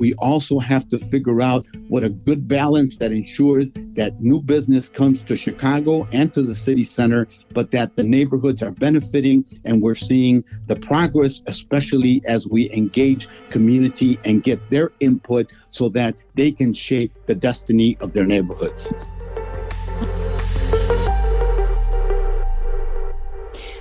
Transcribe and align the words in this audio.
We 0.00 0.14
also 0.14 0.58
have 0.58 0.88
to 0.88 0.98
figure 0.98 1.42
out 1.42 1.66
what 1.88 2.02
a 2.02 2.08
good 2.08 2.48
balance 2.48 2.96
that 2.96 3.12
ensures 3.12 3.70
that 3.92 4.18
new 4.18 4.40
business 4.40 4.88
comes 4.88 5.22
to 5.22 5.36
Chicago 5.36 6.08
and 6.10 6.32
to 6.32 6.40
the 6.40 6.54
city 6.54 6.84
center, 6.84 7.28
but 7.52 7.70
that 7.72 7.96
the 7.96 8.02
neighborhoods 8.02 8.62
are 8.62 8.70
benefiting 8.70 9.44
and 9.66 9.82
we're 9.82 9.94
seeing 9.94 10.42
the 10.68 10.76
progress, 10.76 11.42
especially 11.46 12.22
as 12.26 12.48
we 12.48 12.72
engage 12.72 13.28
community 13.50 14.18
and 14.24 14.42
get 14.42 14.70
their 14.70 14.90
input 15.00 15.52
so 15.68 15.90
that 15.90 16.16
they 16.34 16.50
can 16.50 16.72
shape 16.72 17.12
the 17.26 17.34
destiny 17.34 17.98
of 18.00 18.14
their 18.14 18.24
neighborhoods. 18.24 18.94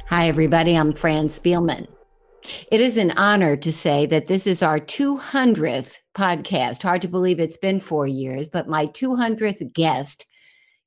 Hi, 0.07 0.27
everybody. 0.27 0.75
I'm 0.75 0.91
Fran 0.91 1.27
Spielman. 1.27 1.87
It 2.71 2.81
is 2.81 2.97
an 2.97 3.11
honor 3.11 3.55
to 3.55 3.71
say 3.71 4.05
that 4.07 4.27
this 4.27 4.45
is 4.47 4.61
our 4.61 4.79
200th 4.79 5.99
podcast. 6.19 6.83
Hard 6.83 7.01
to 7.01 7.07
believe 7.07 7.39
it's 7.39 7.55
been 7.55 7.79
four 7.79 8.05
years, 8.05 8.49
but 8.49 8.67
my 8.67 8.87
200th 8.87 9.73
guest 9.73 10.25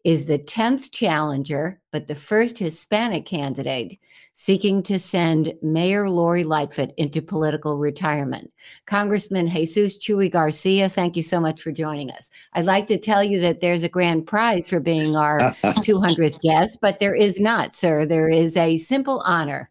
is 0.05 0.27
the 0.27 0.39
10th 0.39 0.93
challenger, 0.93 1.81
but 1.91 2.07
the 2.07 2.15
first 2.15 2.59
Hispanic 2.59 3.25
candidate 3.25 3.99
seeking 4.35 4.83
to 4.83 4.99
send 4.99 5.55
Mayor 5.63 6.11
Lori 6.11 6.45
Lightfoot 6.45 6.91
into 6.99 7.23
political 7.23 7.79
retirement. 7.79 8.53
Congressman 8.85 9.47
Jesus 9.47 9.99
Chuy 9.99 10.31
Garcia, 10.31 10.91
thank 10.91 11.17
you 11.17 11.23
so 11.23 11.41
much 11.41 11.63
for 11.63 11.73
joining 11.73 12.11
us. 12.11 12.29
I'd 12.53 12.67
like 12.67 12.87
to 12.89 12.99
tell 12.99 13.25
you 13.25 13.41
that 13.41 13.61
there's 13.61 13.85
a 13.85 13.89
grand 13.89 14.27
prize 14.27 14.69
for 14.69 14.81
being 14.81 15.17
our 15.17 15.39
200th 15.63 16.43
guest, 16.43 16.79
but 16.83 16.99
there 16.99 17.15
is 17.15 17.41
not, 17.41 17.75
sir. 17.75 18.05
There 18.05 18.29
is 18.29 18.55
a 18.59 18.77
simple 18.77 19.23
honor. 19.25 19.71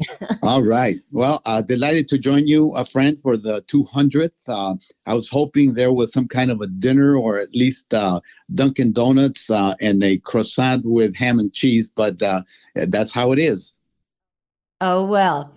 All 0.42 0.62
right. 0.62 0.96
Well, 1.10 1.42
uh, 1.44 1.62
delighted 1.62 2.08
to 2.08 2.18
join 2.18 2.46
you, 2.46 2.72
a 2.74 2.84
Fran, 2.84 3.18
for 3.22 3.36
the 3.36 3.62
200th. 3.62 4.32
Uh, 4.48 4.74
I 5.06 5.14
was 5.14 5.28
hoping 5.28 5.74
there 5.74 5.92
was 5.92 6.12
some 6.12 6.28
kind 6.28 6.50
of 6.50 6.60
a 6.60 6.66
dinner 6.66 7.16
or 7.16 7.38
at 7.38 7.54
least 7.54 7.92
uh, 7.94 8.20
Dunkin' 8.54 8.92
Donuts 8.92 9.50
uh, 9.50 9.74
and 9.80 10.02
a 10.02 10.18
croissant 10.18 10.84
with 10.84 11.14
ham 11.14 11.38
and 11.38 11.52
cheese, 11.52 11.90
but 11.94 12.20
uh, 12.22 12.42
that's 12.74 13.12
how 13.12 13.32
it 13.32 13.38
is. 13.38 13.74
Oh, 14.80 15.04
well. 15.04 15.52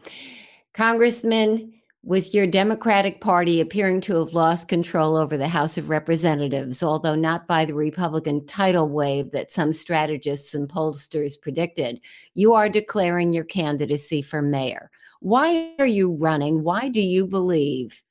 Congressman, 0.73 1.73
with 2.05 2.35
your 2.35 2.45
Democratic 2.45 3.19
Party 3.19 3.59
appearing 3.59 3.99
to 3.99 4.19
have 4.19 4.35
lost 4.35 4.67
control 4.67 5.17
over 5.17 5.37
the 5.37 5.47
House 5.47 5.75
of 5.75 5.89
Representatives, 5.89 6.83
although 6.83 7.15
not 7.15 7.47
by 7.47 7.65
the 7.65 7.73
Republican 7.73 8.45
tidal 8.45 8.87
wave 8.87 9.31
that 9.31 9.49
some 9.49 9.73
strategists 9.73 10.53
and 10.53 10.69
pollsters 10.69 11.41
predicted, 11.41 11.99
you 12.35 12.53
are 12.53 12.69
declaring 12.69 13.33
your 13.33 13.43
candidacy 13.43 14.21
for 14.21 14.43
mayor. 14.43 14.91
Why 15.19 15.73
are 15.79 15.87
you 15.87 16.13
running? 16.13 16.61
Why 16.63 16.89
do 16.89 17.01
you 17.01 17.25
believe 17.25 18.03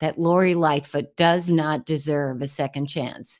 that 0.00 0.18
Lori 0.18 0.54
Lightfoot 0.54 1.14
does 1.16 1.50
not 1.50 1.84
deserve 1.84 2.40
a 2.40 2.48
second 2.48 2.86
chance? 2.86 3.38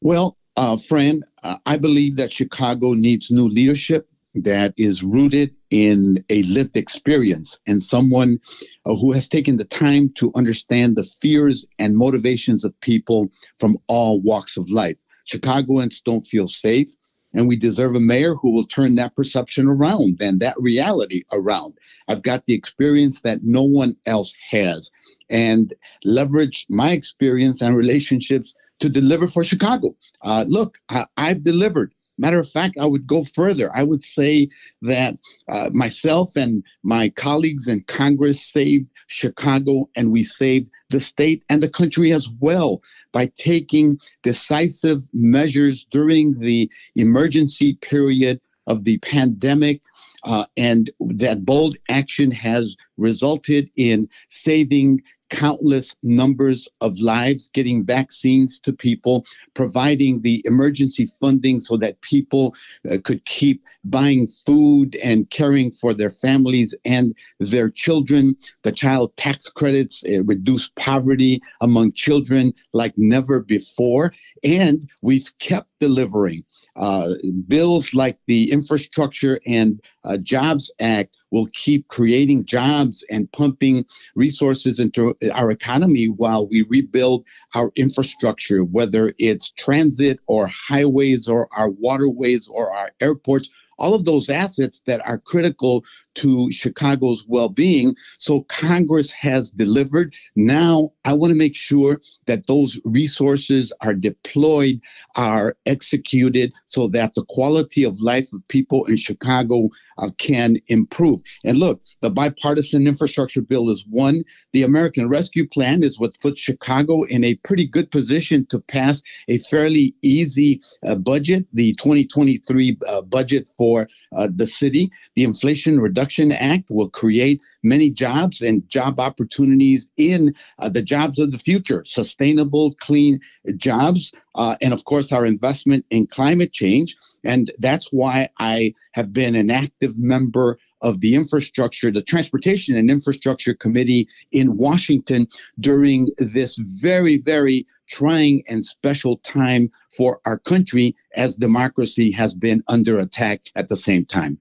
Well, 0.00 0.36
uh, 0.56 0.76
Fran, 0.76 1.24
uh, 1.42 1.56
I 1.66 1.76
believe 1.76 2.14
that 2.16 2.32
Chicago 2.32 2.94
needs 2.94 3.32
new 3.32 3.48
leadership 3.48 4.08
that 4.34 4.74
is 4.76 5.02
rooted 5.02 5.54
in 5.70 6.24
a 6.30 6.42
lived 6.44 6.76
experience 6.76 7.60
and 7.66 7.82
someone 7.82 8.38
uh, 8.86 8.94
who 8.94 9.12
has 9.12 9.28
taken 9.28 9.56
the 9.56 9.64
time 9.64 10.08
to 10.14 10.32
understand 10.34 10.96
the 10.96 11.04
fears 11.20 11.66
and 11.78 11.96
motivations 11.96 12.64
of 12.64 12.78
people 12.80 13.30
from 13.58 13.76
all 13.88 14.20
walks 14.20 14.56
of 14.56 14.70
life. 14.70 14.96
Chicagoans 15.24 16.00
don't 16.00 16.26
feel 16.26 16.48
safe, 16.48 16.88
and 17.34 17.46
we 17.46 17.56
deserve 17.56 17.94
a 17.94 18.00
mayor 18.00 18.34
who 18.34 18.52
will 18.52 18.66
turn 18.66 18.94
that 18.96 19.14
perception 19.14 19.66
around 19.66 20.18
and 20.20 20.40
that 20.40 20.60
reality 20.60 21.22
around. 21.32 21.74
I've 22.08 22.22
got 22.22 22.44
the 22.46 22.54
experience 22.54 23.20
that 23.20 23.44
no 23.44 23.62
one 23.62 23.96
else 24.06 24.34
has 24.50 24.90
and 25.28 25.72
leverage 26.04 26.66
my 26.68 26.90
experience 26.90 27.62
and 27.62 27.76
relationships 27.76 28.54
to 28.80 28.88
deliver 28.88 29.28
for 29.28 29.44
Chicago. 29.44 29.94
Uh, 30.22 30.44
look, 30.48 30.78
I, 30.88 31.06
I've 31.16 31.44
delivered 31.44 31.94
Matter 32.20 32.38
of 32.38 32.50
fact, 32.50 32.76
I 32.78 32.84
would 32.84 33.06
go 33.06 33.24
further. 33.24 33.74
I 33.74 33.82
would 33.82 34.04
say 34.04 34.50
that 34.82 35.16
uh, 35.48 35.70
myself 35.72 36.36
and 36.36 36.62
my 36.82 37.08
colleagues 37.08 37.66
in 37.66 37.80
Congress 37.84 38.44
saved 38.44 38.90
Chicago 39.06 39.88
and 39.96 40.12
we 40.12 40.22
saved 40.22 40.70
the 40.90 41.00
state 41.00 41.42
and 41.48 41.62
the 41.62 41.68
country 41.68 42.12
as 42.12 42.28
well 42.38 42.82
by 43.12 43.32
taking 43.38 43.98
decisive 44.22 44.98
measures 45.14 45.86
during 45.90 46.38
the 46.38 46.70
emergency 46.94 47.72
period 47.76 48.38
of 48.66 48.84
the 48.84 48.98
pandemic. 48.98 49.80
Uh, 50.22 50.44
and 50.58 50.90
that 51.00 51.46
bold 51.46 51.74
action 51.88 52.30
has 52.30 52.76
resulted 52.98 53.70
in 53.76 54.06
saving 54.28 55.00
countless 55.30 55.96
numbers 56.02 56.68
of 56.80 56.98
lives, 56.98 57.48
getting 57.54 57.84
vaccines 57.84 58.60
to 58.60 58.72
people, 58.72 59.24
providing 59.54 60.20
the 60.20 60.42
emergency 60.44 61.08
funding 61.20 61.60
so 61.60 61.76
that 61.78 62.00
people 62.02 62.54
uh, 62.90 62.98
could 63.02 63.24
keep 63.24 63.62
buying 63.84 64.26
food 64.28 64.96
and 64.96 65.30
caring 65.30 65.70
for 65.70 65.94
their 65.94 66.10
families 66.10 66.74
and 66.84 67.14
their 67.38 67.70
children. 67.70 68.36
The 68.62 68.72
child 68.72 69.16
tax 69.16 69.48
credits 69.48 70.04
uh, 70.04 70.22
reduced 70.24 70.74
poverty 70.74 71.40
among 71.60 71.92
children 71.92 72.52
like 72.72 72.92
never 72.98 73.40
before. 73.40 74.12
And 74.42 74.88
we've 75.02 75.30
kept 75.38 75.69
delivering 75.80 76.44
uh, 76.76 77.14
bills 77.48 77.94
like 77.94 78.18
the 78.26 78.50
Infrastructure 78.52 79.40
and 79.46 79.80
uh, 80.04 80.16
Jobs 80.18 80.70
Act 80.80 81.16
will 81.30 81.48
keep 81.52 81.86
creating 81.88 82.44
jobs 82.44 83.04
and 83.10 83.30
pumping 83.32 83.84
resources 84.14 84.80
into 84.80 85.16
our 85.32 85.50
economy 85.50 86.06
while 86.06 86.46
we 86.48 86.62
rebuild 86.62 87.24
our 87.54 87.70
infrastructure, 87.76 88.64
whether 88.64 89.12
it's 89.18 89.50
transit 89.52 90.18
or 90.26 90.46
highways 90.48 91.28
or 91.28 91.48
our 91.52 91.70
waterways 91.70 92.48
or 92.48 92.70
our 92.70 92.90
airports 93.00 93.50
all 93.80 93.94
of 93.94 94.04
those 94.04 94.28
assets 94.28 94.82
that 94.86 95.00
are 95.06 95.18
critical 95.18 95.84
to 96.14 96.50
Chicago's 96.50 97.24
well 97.26 97.48
being. 97.48 97.94
So 98.18 98.42
Congress 98.42 99.10
has 99.12 99.50
delivered. 99.50 100.14
Now 100.36 100.92
I 101.04 101.14
want 101.14 101.30
to 101.30 101.38
make 101.38 101.56
sure 101.56 102.00
that 102.26 102.46
those 102.46 102.80
resources 102.84 103.72
are 103.80 103.94
deployed, 103.94 104.80
are 105.16 105.56
executed 105.66 106.52
so 106.66 106.88
that 106.88 107.14
the 107.14 107.24
quality 107.28 107.84
of 107.84 108.00
life 108.00 108.32
of 108.32 108.46
people 108.48 108.84
in 108.86 108.96
Chicago 108.96 109.70
uh, 109.98 110.10
can 110.18 110.56
improve. 110.68 111.20
And 111.44 111.58
look, 111.58 111.80
the 112.00 112.10
bipartisan 112.10 112.86
infrastructure 112.86 113.42
bill 113.42 113.70
is 113.70 113.84
one. 113.88 114.24
The 114.52 114.62
American 114.62 115.08
Rescue 115.08 115.46
Plan 115.46 115.82
is 115.82 116.00
what 116.00 116.18
puts 116.20 116.40
Chicago 116.40 117.02
in 117.04 117.22
a 117.22 117.34
pretty 117.36 117.66
good 117.66 117.90
position 117.90 118.46
to 118.46 118.58
pass 118.58 119.02
a 119.28 119.38
fairly 119.38 119.94
easy 120.02 120.60
uh, 120.86 120.96
budget, 120.96 121.46
the 121.52 121.74
2023 121.74 122.78
uh, 122.86 123.02
budget 123.02 123.48
for 123.56 123.69
uh, 123.78 124.28
the 124.34 124.46
city. 124.46 124.90
The 125.16 125.24
Inflation 125.24 125.80
Reduction 125.80 126.32
Act 126.32 126.64
will 126.70 126.88
create 126.88 127.40
many 127.62 127.90
jobs 127.90 128.40
and 128.40 128.68
job 128.68 128.98
opportunities 129.00 129.90
in 129.96 130.34
uh, 130.58 130.68
the 130.68 130.82
jobs 130.82 131.18
of 131.18 131.30
the 131.30 131.38
future, 131.38 131.82
sustainable, 131.84 132.72
clean 132.74 133.20
jobs, 133.56 134.12
uh, 134.34 134.56
and 134.60 134.72
of 134.72 134.84
course, 134.84 135.12
our 135.12 135.26
investment 135.26 135.84
in 135.90 136.06
climate 136.06 136.52
change. 136.52 136.96
And 137.24 137.50
that's 137.58 137.92
why 137.92 138.28
I 138.38 138.74
have 138.92 139.12
been 139.12 139.34
an 139.34 139.50
active 139.50 139.98
member 139.98 140.58
of 140.82 141.00
the 141.00 141.14
infrastructure, 141.14 141.90
the 141.90 142.02
Transportation 142.02 142.76
and 142.76 142.90
Infrastructure 142.90 143.54
Committee 143.54 144.08
in 144.32 144.56
Washington 144.56 145.26
during 145.58 146.08
this 146.18 146.56
very, 146.58 147.18
very 147.18 147.66
trying 147.88 148.42
and 148.48 148.64
special 148.64 149.18
time 149.18 149.70
for 149.96 150.20
our 150.24 150.38
country 150.38 150.94
as 151.16 151.36
democracy 151.36 152.10
has 152.10 152.34
been 152.34 152.62
under 152.68 152.98
attack 152.98 153.48
at 153.56 153.68
the 153.68 153.76
same 153.76 154.04
time. 154.04 154.38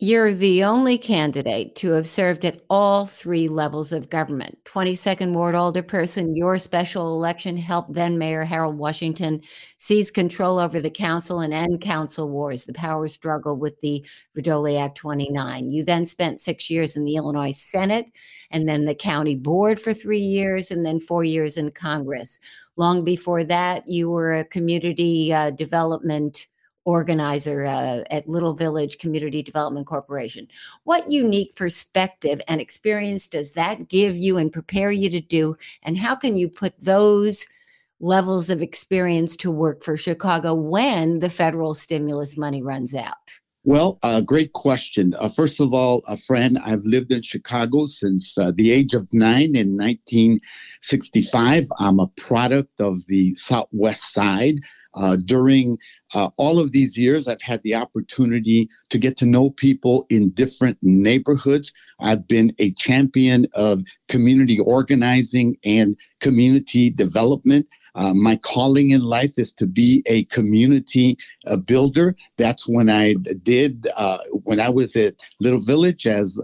You're 0.00 0.32
the 0.32 0.62
only 0.62 0.96
candidate 0.96 1.74
to 1.76 1.90
have 1.90 2.06
served 2.06 2.44
at 2.44 2.60
all 2.70 3.04
three 3.04 3.48
levels 3.48 3.90
of 3.90 4.08
government. 4.08 4.56
22nd 4.62 5.32
Ward 5.32 5.56
Alderperson, 5.56 6.36
your 6.36 6.56
special 6.56 7.08
election 7.16 7.56
helped 7.56 7.94
then 7.94 8.16
Mayor 8.16 8.44
Harold 8.44 8.78
Washington 8.78 9.42
seize 9.76 10.12
control 10.12 10.60
over 10.60 10.80
the 10.80 10.88
council 10.88 11.40
and 11.40 11.52
end 11.52 11.80
council 11.80 12.28
wars, 12.30 12.64
the 12.64 12.72
power 12.74 13.08
struggle 13.08 13.56
with 13.56 13.80
the 13.80 14.06
Vrdolyak 14.36 14.94
29. 14.94 15.68
You 15.68 15.82
then 15.82 16.06
spent 16.06 16.40
six 16.40 16.70
years 16.70 16.94
in 16.94 17.04
the 17.04 17.16
Illinois 17.16 17.50
Senate 17.50 18.06
and 18.52 18.68
then 18.68 18.84
the 18.84 18.94
county 18.94 19.34
board 19.34 19.80
for 19.80 19.92
three 19.92 20.20
years 20.20 20.70
and 20.70 20.86
then 20.86 21.00
four 21.00 21.24
years 21.24 21.58
in 21.58 21.72
Congress. 21.72 22.38
Long 22.76 23.02
before 23.02 23.42
that, 23.42 23.88
you 23.88 24.08
were 24.08 24.36
a 24.36 24.44
community 24.44 25.32
uh, 25.32 25.50
development 25.50 26.46
organizer 26.88 27.66
uh, 27.66 28.02
at 28.10 28.26
Little 28.26 28.54
Village 28.54 28.96
Community 28.96 29.42
Development 29.42 29.86
Corporation. 29.86 30.48
What 30.84 31.10
unique 31.10 31.54
perspective 31.54 32.40
and 32.48 32.62
experience 32.62 33.28
does 33.28 33.52
that 33.52 33.88
give 33.88 34.16
you 34.16 34.38
and 34.38 34.50
prepare 34.50 34.90
you 34.90 35.10
to 35.10 35.20
do? 35.20 35.56
And 35.82 35.98
how 35.98 36.16
can 36.16 36.36
you 36.36 36.48
put 36.48 36.80
those 36.80 37.46
levels 38.00 38.48
of 38.48 38.62
experience 38.62 39.36
to 39.36 39.50
work 39.50 39.84
for 39.84 39.98
Chicago 39.98 40.54
when 40.54 41.18
the 41.18 41.28
federal 41.28 41.74
stimulus 41.74 42.38
money 42.38 42.62
runs 42.62 42.94
out? 42.94 43.34
Well, 43.64 43.98
uh, 44.02 44.22
great 44.22 44.54
question. 44.54 45.14
Uh, 45.18 45.28
first 45.28 45.60
of 45.60 45.74
all, 45.74 46.02
a 46.06 46.16
Fran, 46.16 46.56
I've 46.56 46.84
lived 46.84 47.12
in 47.12 47.20
Chicago 47.20 47.84
since 47.84 48.38
uh, 48.38 48.52
the 48.54 48.70
age 48.70 48.94
of 48.94 49.06
nine 49.12 49.54
in 49.56 49.76
1965. 49.76 51.66
I'm 51.78 52.00
a 52.00 52.06
product 52.06 52.80
of 52.80 53.04
the 53.08 53.34
Southwest 53.34 54.14
Side. 54.14 54.60
Uh, 54.98 55.16
during 55.26 55.78
uh, 56.14 56.28
all 56.36 56.58
of 56.58 56.72
these 56.72 56.98
years, 56.98 57.28
I've 57.28 57.42
had 57.42 57.62
the 57.62 57.74
opportunity 57.74 58.68
to 58.88 58.98
get 58.98 59.16
to 59.18 59.26
know 59.26 59.50
people 59.50 60.06
in 60.10 60.30
different 60.30 60.76
neighborhoods. 60.82 61.72
I've 62.00 62.26
been 62.26 62.54
a 62.58 62.72
champion 62.72 63.46
of 63.54 63.82
community 64.08 64.58
organizing 64.58 65.56
and 65.64 65.96
community 66.20 66.90
development. 66.90 67.66
Uh, 67.94 68.14
my 68.14 68.36
calling 68.36 68.90
in 68.90 69.02
life 69.02 69.32
is 69.36 69.52
to 69.52 69.66
be 69.66 70.02
a 70.06 70.24
community 70.24 71.16
uh, 71.46 71.56
builder. 71.56 72.16
That's 72.36 72.68
when 72.68 72.88
I 72.90 73.14
did, 73.42 73.88
uh, 73.96 74.18
when 74.44 74.60
I 74.60 74.68
was 74.68 74.96
at 74.96 75.14
Little 75.40 75.60
Village 75.60 76.06
as 76.06 76.40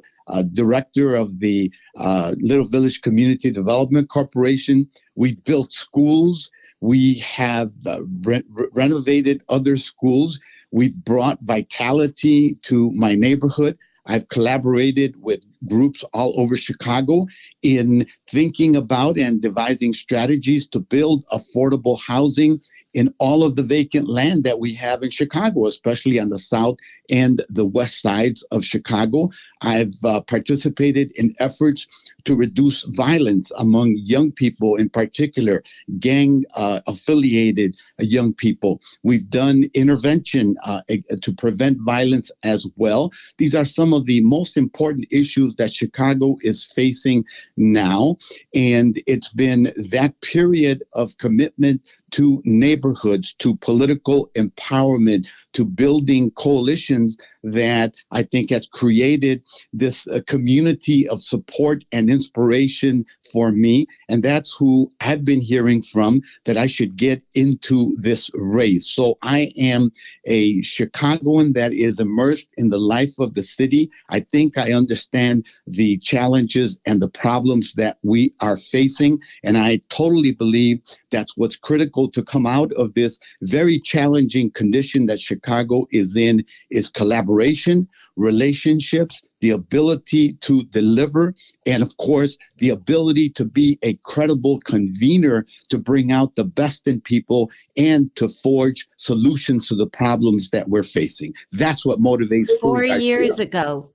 director 0.52 1.14
of 1.14 1.38
the 1.40 1.70
uh, 1.96 2.34
Little 2.38 2.64
Village 2.64 3.02
Community 3.02 3.50
Development 3.50 4.08
Corporation. 4.08 4.88
We 5.16 5.36
built 5.36 5.72
schools. 5.72 6.50
We 6.81 7.15
have 7.21 7.73
uh, 7.87 8.03
re- 8.23 8.43
renovated 8.73 9.43
other 9.49 9.76
schools. 9.76 10.41
We've 10.71 10.94
brought 10.94 11.41
vitality 11.43 12.56
to 12.62 12.91
my 12.93 13.15
neighborhood. 13.15 13.79
I've 14.06 14.29
collaborated 14.29 15.15
with 15.23 15.41
groups 15.67 16.05
all 16.12 16.38
over 16.38 16.56
Chicago 16.56 17.26
in 17.62 18.06
thinking 18.29 18.76
about 18.76 19.19
and 19.19 19.41
devising 19.41 19.94
strategies 19.94 20.69
to 20.69 20.81
build 20.81 21.25
affordable 21.32 21.99
housing 22.00 22.61
in 22.94 23.12
all 23.19 23.43
of 23.43 23.56
the 23.56 23.62
vacant 23.62 24.08
land 24.08 24.44
that 24.44 24.61
we 24.61 24.73
have 24.75 25.02
in 25.02 25.11
Chicago, 25.11 25.67
especially 25.67 26.19
on 26.19 26.31
the 26.31 26.38
south 26.38 26.79
and 27.11 27.43
the 27.50 27.67
west 27.67 28.00
sides 28.00 28.43
of 28.50 28.64
Chicago. 28.64 29.31
I've 29.61 29.94
uh, 30.05 30.20
participated 30.23 31.12
in 31.12 31.35
efforts 31.38 31.87
to 32.25 32.35
reduce 32.35 32.85
violence 32.85 33.50
among 33.56 33.96
young 33.96 34.32
people, 34.32 34.76
in 34.76 34.88
particular, 34.88 35.62
gang 35.99 36.44
uh, 36.55 36.81
affiliated 36.87 37.76
young 37.99 38.32
people. 38.32 38.81
We've 39.02 39.29
done 39.29 39.70
intervention 39.75 40.56
uh, 40.64 40.82
to 41.20 41.32
prevent 41.32 41.81
violence 41.81 42.31
as 42.43 42.67
well. 42.76 43.12
These 43.38 43.55
are 43.55 43.64
some 43.64 43.93
of 43.93 44.06
the 44.06 44.23
most 44.23 44.56
important 44.56 45.06
issues 45.11 45.55
that 45.56 45.73
Chicago 45.73 46.37
is 46.43 46.64
facing 46.64 47.25
now. 47.56 48.17
And 48.55 49.02
it's 49.06 49.32
been 49.32 49.73
that 49.90 50.19
period 50.20 50.85
of 50.94 51.19
commitment 51.19 51.82
to 52.14 52.40
neighborhoods, 52.44 53.34
to 53.34 53.56
political 53.56 54.31
empowerment, 54.37 55.26
to 55.52 55.64
building 55.64 56.31
coalitions 56.32 57.19
that 57.43 57.94
I 58.11 58.22
think 58.22 58.50
has 58.50 58.66
created 58.66 59.43
this 59.72 60.06
uh, 60.06 60.20
community 60.26 61.08
of 61.08 61.22
support 61.22 61.84
and 61.93 62.08
inspiration 62.08 63.05
for 63.32 63.50
me. 63.50 63.87
And 64.08 64.22
that's 64.22 64.55
who 64.55 64.90
I've 65.00 65.25
been 65.25 65.40
hearing 65.40 65.82
from 65.82 66.22
that 66.46 66.56
I 66.56 66.66
should 66.66 66.96
get 66.96 67.22
into 67.34 67.94
this 67.99 68.31
race. 68.34 68.87
So 68.87 69.19
I 69.22 69.52
am 69.58 69.90
a 70.25 70.62
Chicagoan 70.62 71.52
that 71.52 71.72
is 71.72 72.00
immersed 72.00 72.50
in 72.56 72.70
the 72.70 72.78
life 72.78 73.19
of 73.19 73.34
the 73.34 73.43
city. 73.43 73.90
I 74.08 74.20
think 74.20 74.56
I 74.56 74.72
understand 74.72 75.46
the 75.66 75.99
challenges 75.99 76.78
and 76.87 77.02
the 77.02 77.11
problems 77.11 77.75
that 77.75 77.99
we 78.02 78.32
are 78.40 78.56
facing. 78.56 79.19
And 79.43 79.58
I 79.58 79.81
totally 79.88 80.32
believe 80.32 80.81
that's 81.11 81.37
what's 81.37 81.56
critical 81.56 82.03
to 82.10 82.22
come 82.22 82.46
out 82.46 82.72
of 82.72 82.94
this 82.94 83.18
very 83.42 83.78
challenging 83.80 84.50
condition 84.50 85.06
that 85.06 85.20
Chicago 85.20 85.86
is 85.90 86.16
in 86.16 86.44
is 86.70 86.90
collaboration, 86.90 87.88
relationships, 88.16 89.22
the 89.40 89.50
ability 89.50 90.32
to 90.40 90.62
deliver, 90.64 91.34
and 91.66 91.82
of 91.82 91.96
course, 91.98 92.38
the 92.58 92.70
ability 92.70 93.28
to 93.30 93.44
be 93.44 93.78
a 93.82 93.94
credible 94.04 94.60
convener 94.60 95.46
to 95.68 95.78
bring 95.78 96.12
out 96.12 96.34
the 96.34 96.44
best 96.44 96.86
in 96.86 97.00
people 97.00 97.50
and 97.76 98.14
to 98.16 98.28
forge 98.28 98.88
solutions 98.96 99.68
to 99.68 99.74
the 99.74 99.86
problems 99.86 100.50
that 100.50 100.68
we're 100.68 100.82
facing. 100.82 101.34
That's 101.52 101.84
what 101.84 102.00
motivates. 102.00 102.48
Four 102.60 102.84
years 102.84 103.38
ago, 103.38 103.90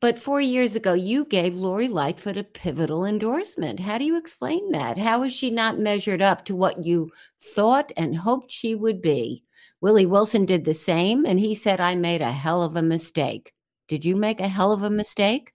but 0.00 0.18
four 0.18 0.40
years 0.40 0.76
ago, 0.76 0.92
you 0.92 1.24
gave 1.24 1.54
Lori 1.54 1.88
Lightfoot 1.88 2.36
a 2.36 2.44
pivotal 2.44 3.04
endorsement. 3.04 3.80
How 3.80 3.98
do 3.98 4.04
you 4.04 4.16
explain 4.16 4.72
that? 4.72 4.98
How 4.98 5.22
is 5.22 5.34
she 5.34 5.50
not 5.50 5.78
measured 5.78 6.22
up 6.22 6.44
to 6.44 6.56
what 6.56 6.84
you 6.84 7.10
thought 7.40 7.92
and 7.96 8.16
hoped 8.16 8.50
she 8.50 8.74
would 8.74 9.02
be? 9.02 9.44
Willie 9.80 10.06
Wilson 10.06 10.44
did 10.44 10.64
the 10.64 10.74
same, 10.74 11.24
and 11.24 11.38
he 11.38 11.54
said, 11.54 11.80
I 11.80 11.94
made 11.94 12.20
a 12.20 12.32
hell 12.32 12.62
of 12.62 12.76
a 12.76 12.82
mistake. 12.82 13.52
Did 13.86 14.04
you 14.04 14.16
make 14.16 14.40
a 14.40 14.48
hell 14.48 14.72
of 14.72 14.82
a 14.82 14.90
mistake? 14.90 15.52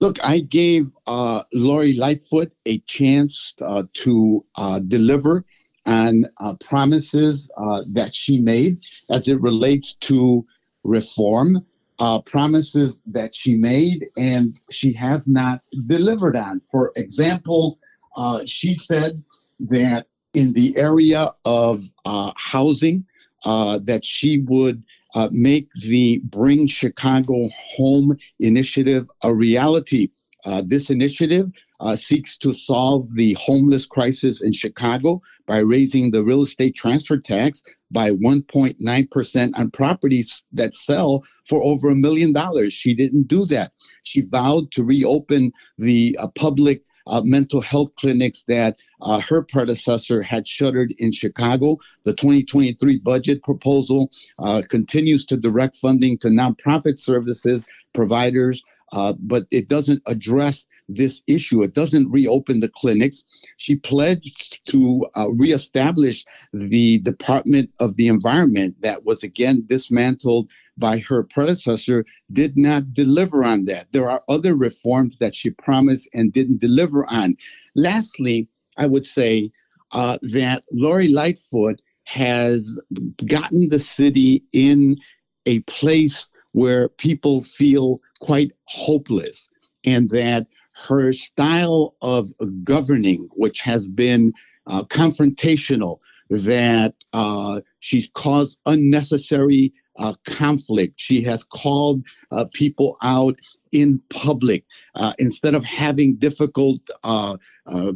Look, 0.00 0.22
I 0.22 0.40
gave 0.40 0.90
uh, 1.06 1.44
Lori 1.52 1.94
Lightfoot 1.94 2.52
a 2.66 2.78
chance 2.80 3.54
uh, 3.60 3.84
to 3.92 4.44
uh, 4.56 4.80
deliver 4.80 5.44
on 5.86 6.24
uh, 6.40 6.54
promises 6.56 7.50
uh, 7.56 7.82
that 7.92 8.14
she 8.14 8.40
made 8.40 8.84
as 9.10 9.28
it 9.28 9.40
relates 9.40 9.94
to 9.96 10.44
reform 10.82 11.64
uh, 11.98 12.20
promises 12.22 13.02
that 13.06 13.34
she 13.34 13.54
made 13.54 14.06
and 14.16 14.58
she 14.70 14.92
has 14.92 15.28
not 15.28 15.60
delivered 15.86 16.36
on. 16.36 16.60
For 16.70 16.92
example, 16.96 17.78
uh, 18.16 18.42
she 18.44 18.74
said 18.74 19.22
that 19.60 20.06
in 20.32 20.52
the 20.52 20.76
area 20.76 21.32
of 21.44 21.84
uh, 22.04 22.32
housing, 22.36 23.04
uh, 23.44 23.78
that 23.82 24.04
she 24.04 24.40
would 24.40 24.82
uh, 25.14 25.28
make 25.30 25.68
the 25.74 26.20
Bring 26.24 26.66
Chicago 26.66 27.48
Home 27.76 28.16
initiative 28.40 29.08
a 29.22 29.32
reality. 29.34 30.08
Uh, 30.44 30.62
this 30.66 30.90
initiative 30.90 31.50
uh, 31.80 31.96
seeks 31.96 32.36
to 32.38 32.52
solve 32.52 33.06
the 33.14 33.34
homeless 33.40 33.86
crisis 33.86 34.42
in 34.42 34.52
Chicago 34.52 35.20
by 35.46 35.58
raising 35.58 36.10
the 36.10 36.22
real 36.22 36.42
estate 36.42 36.74
transfer 36.74 37.16
tax 37.16 37.62
by 37.90 38.10
1.9% 38.10 39.50
on 39.54 39.70
properties 39.70 40.44
that 40.52 40.74
sell 40.74 41.24
for 41.46 41.62
over 41.62 41.88
a 41.90 41.94
million 41.94 42.32
dollars. 42.32 42.72
She 42.72 42.94
didn't 42.94 43.28
do 43.28 43.46
that. 43.46 43.72
She 44.02 44.22
vowed 44.22 44.70
to 44.72 44.84
reopen 44.84 45.52
the 45.78 46.16
uh, 46.20 46.28
public 46.34 46.82
uh, 47.06 47.20
mental 47.22 47.60
health 47.60 47.90
clinics 47.96 48.44
that 48.44 48.78
uh, 49.02 49.20
her 49.20 49.42
predecessor 49.42 50.22
had 50.22 50.48
shuttered 50.48 50.94
in 50.98 51.12
Chicago. 51.12 51.76
The 52.04 52.14
2023 52.14 52.98
budget 53.00 53.42
proposal 53.42 54.10
uh, 54.38 54.62
continues 54.68 55.26
to 55.26 55.36
direct 55.36 55.76
funding 55.76 56.18
to 56.18 56.28
nonprofit 56.28 56.98
services 56.98 57.66
providers 57.94 58.62
uh, 58.92 59.14
but 59.18 59.46
it 59.50 59.68
doesn't 59.68 60.02
address 60.06 60.66
this 60.88 61.22
issue. 61.26 61.62
It 61.62 61.74
doesn't 61.74 62.10
reopen 62.10 62.60
the 62.60 62.68
clinics. 62.68 63.24
She 63.56 63.76
pledged 63.76 64.64
to 64.70 65.06
uh, 65.16 65.30
reestablish 65.30 66.24
the 66.52 66.98
Department 66.98 67.70
of 67.80 67.96
the 67.96 68.08
Environment 68.08 68.76
that 68.80 69.04
was 69.04 69.22
again 69.22 69.64
dismantled 69.66 70.50
by 70.76 70.98
her 70.98 71.22
predecessor, 71.22 72.04
did 72.32 72.56
not 72.56 72.92
deliver 72.92 73.44
on 73.44 73.64
that. 73.66 73.86
There 73.92 74.10
are 74.10 74.22
other 74.28 74.54
reforms 74.54 75.18
that 75.18 75.34
she 75.34 75.50
promised 75.50 76.08
and 76.12 76.32
didn't 76.32 76.60
deliver 76.60 77.06
on. 77.10 77.36
Lastly, 77.74 78.48
I 78.76 78.86
would 78.86 79.06
say 79.06 79.50
uh, 79.92 80.18
that 80.32 80.64
Lori 80.72 81.08
Lightfoot 81.08 81.80
has 82.04 82.78
gotten 83.24 83.68
the 83.68 83.80
city 83.80 84.44
in 84.52 84.98
a 85.46 85.60
place 85.60 86.28
where 86.54 86.88
people 86.88 87.42
feel 87.42 87.98
quite 88.20 88.52
hopeless 88.66 89.50
and 89.84 90.08
that 90.10 90.46
her 90.86 91.12
style 91.12 91.94
of 92.00 92.32
governing, 92.62 93.28
which 93.34 93.60
has 93.60 93.86
been 93.86 94.32
uh, 94.66 94.84
confrontational, 94.84 95.98
that 96.30 96.94
uh, 97.12 97.60
she's 97.80 98.08
caused 98.14 98.58
unnecessary 98.66 99.72
uh, 99.98 100.14
conflict. 100.26 100.94
She 100.96 101.22
has 101.22 101.44
called 101.44 102.04
uh, 102.30 102.46
people 102.52 102.96
out 103.02 103.38
in 103.72 104.00
public 104.08 104.64
uh, 104.94 105.12
instead 105.18 105.54
of 105.54 105.64
having 105.64 106.16
difficult 106.16 106.80
uh, 107.02 107.36
uh, 107.66 107.92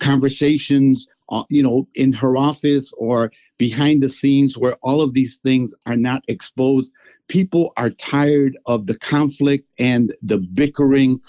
conversations. 0.00 1.06
You 1.48 1.62
know, 1.62 1.88
in 1.94 2.12
her 2.12 2.36
office 2.36 2.92
or 2.98 3.32
behind 3.56 4.02
the 4.02 4.10
scenes, 4.10 4.58
where 4.58 4.76
all 4.82 5.00
of 5.00 5.14
these 5.14 5.38
things 5.38 5.74
are 5.86 5.96
not 5.96 6.22
exposed, 6.28 6.92
people 7.28 7.72
are 7.76 7.90
tired 7.90 8.56
of 8.66 8.86
the 8.86 8.98
conflict 8.98 9.68
and 9.78 10.14
the 10.22 10.38
bickering 10.38 11.20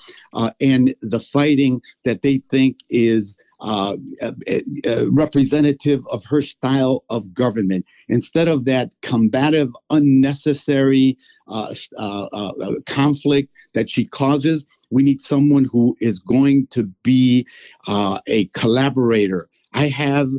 and 0.59 0.95
the 1.01 1.19
fighting 1.19 1.81
that 2.03 2.21
they 2.21 2.41
think 2.49 2.79
is 2.89 3.37
uh, 3.63 3.95
uh, 4.21 4.33
uh, 4.85 5.09
representative 5.09 6.05
of 6.11 6.25
her 6.25 6.41
style 6.41 7.05
of 7.09 7.33
government. 7.33 7.85
Instead 8.09 8.49
of 8.49 8.65
that 8.65 8.89
combative, 9.01 9.69
unnecessary 9.89 11.17
uh, 11.47 11.73
uh, 11.97 12.25
uh, 12.33 12.73
conflict 12.85 13.49
that 13.73 13.89
she 13.89 14.03
causes, 14.03 14.65
we 14.89 15.01
need 15.01 15.21
someone 15.21 15.63
who 15.63 15.95
is 16.01 16.19
going 16.19 16.67
to 16.67 16.83
be 17.03 17.47
a 17.87 18.45
collaborator. 18.53 19.47
I 19.71 19.87
have 19.87 20.29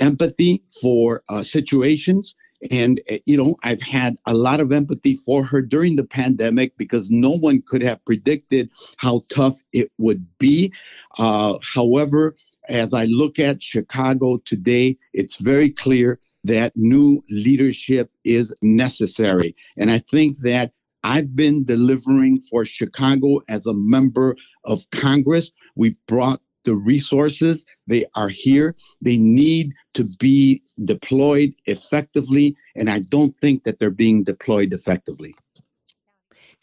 empathy 0.00 0.62
for 0.82 1.22
situations 1.42 2.36
and, 2.70 3.00
eh, 3.08 3.18
you 3.26 3.36
know, 3.36 3.56
I've 3.62 3.82
had 3.82 4.16
a 4.26 4.34
lot 4.34 4.60
of 4.60 4.72
empathy 4.72 5.16
for 5.16 5.44
her 5.44 5.60
during 5.62 5.96
the 5.96 6.04
pandemic 6.04 6.76
because 6.76 7.10
no 7.10 7.30
one 7.30 7.62
could 7.66 7.82
have 7.82 8.04
predicted 8.04 8.70
how 8.96 9.22
tough 9.28 9.58
it 9.72 9.90
would 9.98 10.26
be. 10.38 10.72
Uh, 11.18 11.58
however, 11.62 12.34
as 12.68 12.94
I 12.94 13.04
look 13.04 13.38
at 13.38 13.62
Chicago 13.62 14.38
today, 14.38 14.98
it's 15.12 15.36
very 15.36 15.70
clear 15.70 16.18
that 16.44 16.72
new 16.76 17.22
leadership 17.30 18.10
is 18.24 18.54
necessary. 18.62 19.56
And 19.76 19.90
I 19.90 19.98
think 19.98 20.40
that 20.40 20.72
I've 21.02 21.36
been 21.36 21.64
delivering 21.64 22.40
for 22.40 22.64
Chicago 22.64 23.40
as 23.48 23.66
a 23.66 23.74
member 23.74 24.36
of 24.64 24.88
Congress. 24.90 25.52
We've 25.74 25.98
brought 26.06 26.40
the 26.64 26.74
resources. 26.74 27.64
They 27.86 28.06
are 28.14 28.28
here. 28.28 28.74
They 29.00 29.16
need 29.16 29.74
to 29.94 30.04
be 30.18 30.62
deployed 30.84 31.54
effectively, 31.66 32.56
and 32.74 32.90
I 32.90 33.00
don't 33.00 33.36
think 33.40 33.64
that 33.64 33.78
they're 33.78 33.90
being 33.90 34.24
deployed 34.24 34.72
effectively. 34.72 35.34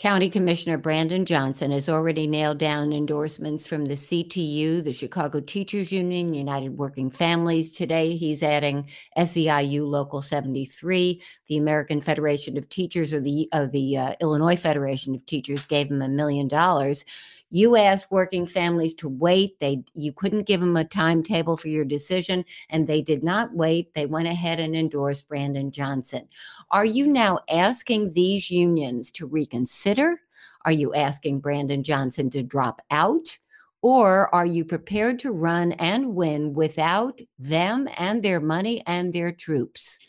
County 0.02 0.32
Commissioner 0.32 0.80
Brandon 0.80 1.26
Johnson 1.26 1.70
has 1.70 1.88
already 1.88 2.26
nailed 2.26 2.58
down 2.58 2.92
endorsements 2.92 3.68
from 3.68 3.86
the 3.86 3.94
CTU, 3.94 4.84
the 4.84 4.94
Chicago 4.94 5.40
Teachers 5.40 5.92
Union, 5.92 6.34
United 6.34 6.70
Working 6.70 7.12
Families. 7.12 7.72
Today, 7.72 8.16
he's 8.16 8.42
adding 8.42 8.90
SEIU 9.16 9.88
Local 9.88 10.24
73, 10.24 11.22
the 11.48 11.58
American 11.58 12.02
Federation 12.02 12.58
of 12.58 12.68
Teachers, 12.68 13.14
or 13.14 13.20
the 13.20 13.48
of 13.54 13.72
the 13.72 13.96
uh, 13.96 14.16
Illinois 14.20 14.56
Federation 14.56 15.14
of 15.14 15.24
Teachers, 15.28 15.66
gave 15.66 15.92
him 15.92 16.02
a 16.02 16.10
million 16.10 16.48
dollars. 16.48 17.06
You 17.54 17.76
asked 17.76 18.10
working 18.10 18.48
families 18.48 18.94
to 18.96 19.10
wait. 19.10 19.60
They 19.60 19.84
you 19.94 20.14
couldn't 20.14 20.48
give 20.48 20.62
them 20.62 20.78
a 20.78 20.86
timetable 20.86 21.58
for 21.58 21.68
your 21.68 21.84
decision, 21.84 22.46
and 22.70 22.88
they 22.88 23.02
did 23.02 23.24
not 23.24 23.54
wait. 23.54 23.94
They 23.94 24.06
went 24.06 24.30
ahead 24.30 24.62
and 24.62 24.74
endorsed 24.74 25.28
Brandon 25.28 25.70
Johnson. 25.70 26.30
Are 26.72 26.86
you 26.86 27.08
now 27.08 27.40
asking 27.50 28.12
these 28.12 28.50
unions 28.50 29.12
to 29.12 29.28
reconsider? 29.28 30.22
Are 30.64 30.72
you 30.72 30.94
asking 30.94 31.42
Brandon 31.42 31.84
Johnson 31.84 32.30
to 32.30 32.42
drop 32.42 32.82
out? 32.90 33.38
Or 33.82 34.34
are 34.34 34.46
you 34.46 34.64
prepared 34.64 35.20
to 35.20 35.32
run 35.32 35.74
and 35.74 36.16
win 36.16 36.54
without 36.54 37.20
them 37.38 37.90
and 37.98 38.24
their 38.24 38.40
money 38.40 38.82
and 38.86 39.12
their 39.12 39.32
troops? 39.32 40.00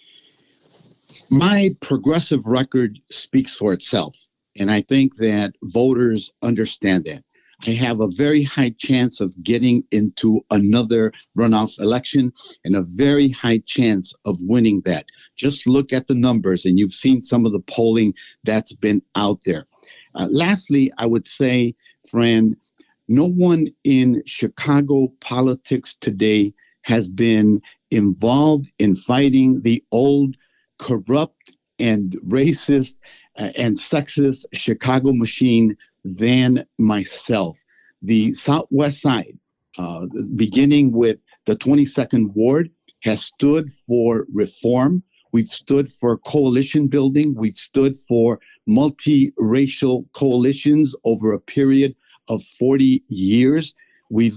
My 1.29 1.71
progressive 1.81 2.47
record 2.47 3.01
speaks 3.11 3.57
for 3.57 3.73
itself. 3.73 4.17
And 4.59 4.71
I 4.71 4.83
think 4.83 5.17
that 5.17 5.55
voters 5.63 6.31
understand 6.43 7.05
that. 7.07 7.25
I 7.67 7.71
have 7.73 8.01
a 8.01 8.09
very 8.09 8.43
high 8.43 8.75
chance 8.79 9.21
of 9.21 9.33
getting 9.43 9.85
into 9.93 10.45
another 10.51 11.13
runoff 11.37 11.81
election 11.81 12.33
and 12.65 12.75
a 12.75 12.83
very 12.83 13.29
high 13.29 13.59
chance 13.67 14.13
of 14.25 14.37
winning 14.41 14.81
that. 14.85 15.07
Just 15.37 15.67
look 15.67 15.93
at 15.93 16.09
the 16.09 16.15
numbers, 16.15 16.67
and 16.67 16.79
you've 16.79 16.93
seen 16.93 17.23
some 17.23 17.47
of 17.47 17.53
the 17.53 17.61
polling 17.61 18.15
that's 18.45 18.73
been 18.73 19.01
out 19.15 19.41
there. 19.45 19.67
Uh, 20.15 20.29
lastly, 20.31 20.91
I 20.99 21.07
would 21.07 21.27
say, 21.27 21.75
Fran, 22.11 22.57
no 23.09 23.29
one 23.29 23.69
in 23.85 24.23
Chicago 24.27 25.13
politics 25.21 25.97
today 26.01 26.53
has 26.83 27.09
been 27.09 27.63
involved 27.91 28.73
in 28.79 28.97
fighting 28.97 29.63
the 29.63 29.85
old, 29.93 30.37
corrupt, 30.79 31.55
and 31.79 32.13
racist 32.27 32.97
uh, 33.39 33.51
and 33.57 33.77
sexist 33.77 34.45
Chicago 34.53 35.13
machine 35.13 35.77
than 36.05 36.65
myself. 36.79 37.63
The 38.03 38.35
Southwest 38.35 39.01
Side, 39.01 39.39
uh, 39.79 40.07
beginning 40.37 40.93
with 40.93 41.19
the 41.47 41.57
22nd 41.57 42.33
Ward, 42.35 42.71
has 43.03 43.25
stood 43.25 43.71
for 43.71 44.27
reform. 44.33 45.03
We've 45.33 45.49
stood 45.49 45.89
for 45.89 46.19
coalition 46.19 46.89
building. 46.89 47.35
We've 47.35 47.57
stood 47.57 47.97
for 47.97 48.39
multiracial 48.69 50.05
coalitions 50.13 50.95
over 51.05 51.33
a 51.33 51.41
period 51.41 51.95
of 52.29 52.43
40 52.43 53.03
years. 53.09 53.75
We've 54.11 54.37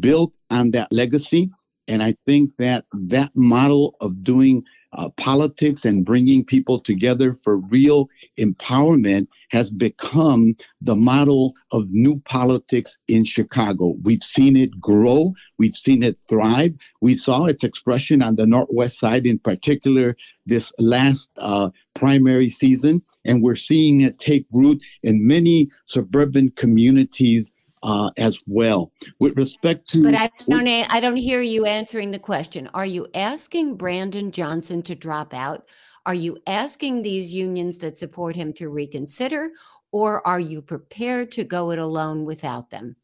built 0.00 0.32
on 0.50 0.70
that 0.72 0.92
legacy. 0.92 1.50
And 1.88 2.02
I 2.02 2.14
think 2.26 2.52
that 2.58 2.84
that 2.92 3.32
model 3.34 3.96
of 4.00 4.22
doing 4.22 4.62
uh, 4.92 5.08
politics 5.10 5.84
and 5.84 6.04
bringing 6.04 6.44
people 6.44 6.78
together 6.78 7.34
for 7.34 7.58
real 7.58 8.08
empowerment 8.38 9.28
has 9.50 9.70
become 9.70 10.54
the 10.80 10.96
model 10.96 11.54
of 11.72 11.90
new 11.90 12.20
politics 12.20 12.98
in 13.08 13.24
Chicago. 13.24 13.96
We've 14.02 14.22
seen 14.22 14.56
it 14.56 14.80
grow, 14.80 15.34
we've 15.58 15.76
seen 15.76 16.02
it 16.02 16.18
thrive. 16.28 16.74
We 17.00 17.16
saw 17.16 17.44
its 17.46 17.64
expression 17.64 18.22
on 18.22 18.36
the 18.36 18.46
Northwest 18.46 18.98
side, 18.98 19.26
in 19.26 19.38
particular, 19.38 20.16
this 20.46 20.72
last 20.78 21.30
uh, 21.36 21.70
primary 21.94 22.48
season, 22.48 23.02
and 23.24 23.42
we're 23.42 23.56
seeing 23.56 24.00
it 24.00 24.18
take 24.18 24.46
root 24.52 24.80
in 25.02 25.26
many 25.26 25.70
suburban 25.84 26.50
communities 26.50 27.52
uh, 27.82 28.10
as 28.16 28.38
well. 28.46 28.92
With 29.20 29.36
respect 29.36 29.88
to, 29.90 30.02
but 30.02 30.14
I 30.14 30.30
don't, 30.48 30.68
I 30.68 31.00
don't 31.00 31.16
hear 31.16 31.40
you 31.40 31.64
answering 31.66 32.10
the 32.10 32.18
question. 32.18 32.68
Are 32.74 32.86
you 32.86 33.06
asking 33.14 33.76
Brandon 33.76 34.30
Johnson 34.30 34.82
to 34.82 34.94
drop 34.94 35.34
out? 35.34 35.68
Are 36.06 36.14
you 36.14 36.38
asking 36.46 37.02
these 37.02 37.34
unions 37.34 37.78
that 37.80 37.98
support 37.98 38.34
him 38.34 38.52
to 38.54 38.70
reconsider, 38.70 39.50
or 39.92 40.26
are 40.26 40.40
you 40.40 40.62
prepared 40.62 41.32
to 41.32 41.44
go 41.44 41.70
it 41.70 41.78
alone 41.78 42.24
without 42.24 42.70
them? 42.70 42.96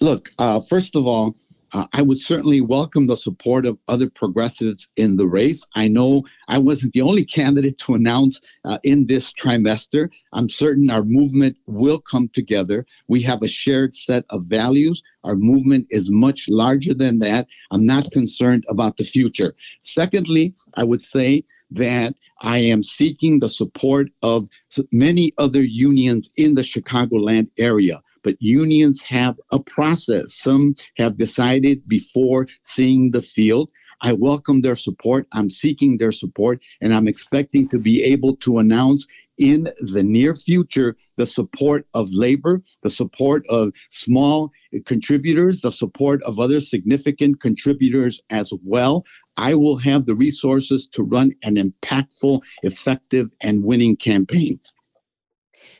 Look, 0.00 0.30
uh, 0.38 0.60
first 0.60 0.94
of 0.96 1.06
all, 1.06 1.34
uh, 1.74 1.88
I 1.92 2.02
would 2.02 2.20
certainly 2.20 2.60
welcome 2.60 3.08
the 3.08 3.16
support 3.16 3.66
of 3.66 3.78
other 3.88 4.08
progressives 4.08 4.88
in 4.96 5.16
the 5.16 5.26
race. 5.26 5.66
I 5.74 5.88
know 5.88 6.22
I 6.46 6.58
wasn't 6.58 6.92
the 6.92 7.02
only 7.02 7.24
candidate 7.24 7.78
to 7.78 7.94
announce 7.94 8.40
uh, 8.64 8.78
in 8.84 9.06
this 9.06 9.32
trimester. 9.32 10.08
I'm 10.32 10.48
certain 10.48 10.88
our 10.88 11.02
movement 11.02 11.56
will 11.66 12.00
come 12.00 12.28
together. 12.28 12.86
We 13.08 13.22
have 13.22 13.42
a 13.42 13.48
shared 13.48 13.92
set 13.92 14.24
of 14.30 14.44
values. 14.44 15.02
Our 15.24 15.34
movement 15.34 15.88
is 15.90 16.10
much 16.10 16.48
larger 16.48 16.94
than 16.94 17.18
that. 17.18 17.48
I'm 17.72 17.84
not 17.84 18.10
concerned 18.12 18.64
about 18.68 18.96
the 18.96 19.04
future. 19.04 19.54
Secondly, 19.82 20.54
I 20.74 20.84
would 20.84 21.02
say 21.02 21.44
that 21.72 22.14
I 22.40 22.58
am 22.58 22.84
seeking 22.84 23.40
the 23.40 23.48
support 23.48 24.10
of 24.22 24.48
many 24.92 25.32
other 25.38 25.62
unions 25.62 26.30
in 26.36 26.54
the 26.54 26.62
Chicagoland 26.62 27.50
area 27.58 28.00
but 28.24 28.40
unions 28.40 29.02
have 29.02 29.38
a 29.52 29.60
process. 29.60 30.34
Some 30.34 30.74
have 30.96 31.16
decided 31.16 31.86
before 31.86 32.48
seeing 32.64 33.12
the 33.12 33.22
field. 33.22 33.70
I 34.00 34.12
welcome 34.12 34.62
their 34.62 34.76
support. 34.76 35.28
I'm 35.32 35.50
seeking 35.50 35.98
their 35.98 36.12
support, 36.12 36.60
and 36.80 36.92
I'm 36.92 37.06
expecting 37.06 37.68
to 37.68 37.78
be 37.78 38.02
able 38.02 38.36
to 38.36 38.58
announce 38.58 39.06
in 39.38 39.68
the 39.80 40.02
near 40.02 40.34
future 40.34 40.96
the 41.16 41.26
support 41.26 41.86
of 41.94 42.08
labor, 42.10 42.62
the 42.82 42.90
support 42.90 43.44
of 43.48 43.72
small 43.90 44.50
contributors, 44.84 45.60
the 45.60 45.72
support 45.72 46.22
of 46.22 46.38
other 46.38 46.60
significant 46.60 47.40
contributors 47.40 48.20
as 48.30 48.52
well. 48.64 49.04
I 49.36 49.54
will 49.54 49.78
have 49.78 50.06
the 50.06 50.14
resources 50.14 50.86
to 50.88 51.02
run 51.02 51.32
an 51.42 51.56
impactful, 51.56 52.40
effective, 52.62 53.30
and 53.40 53.64
winning 53.64 53.96
campaign. 53.96 54.60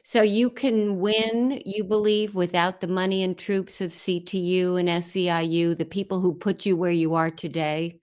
So 0.02 0.22
you 0.22 0.50
can 0.50 0.98
win, 1.00 1.62
you 1.64 1.84
believe, 1.84 2.34
without 2.34 2.80
the 2.80 2.88
money 2.88 3.22
and 3.22 3.36
troops 3.36 3.80
of 3.80 3.90
CTU 3.90 4.78
and 4.78 4.88
SEIU, 4.88 5.76
the 5.76 5.84
people 5.84 6.20
who 6.20 6.34
put 6.34 6.66
you 6.66 6.76
where 6.76 6.90
you 6.90 7.14
are 7.14 7.30
today? 7.30 8.00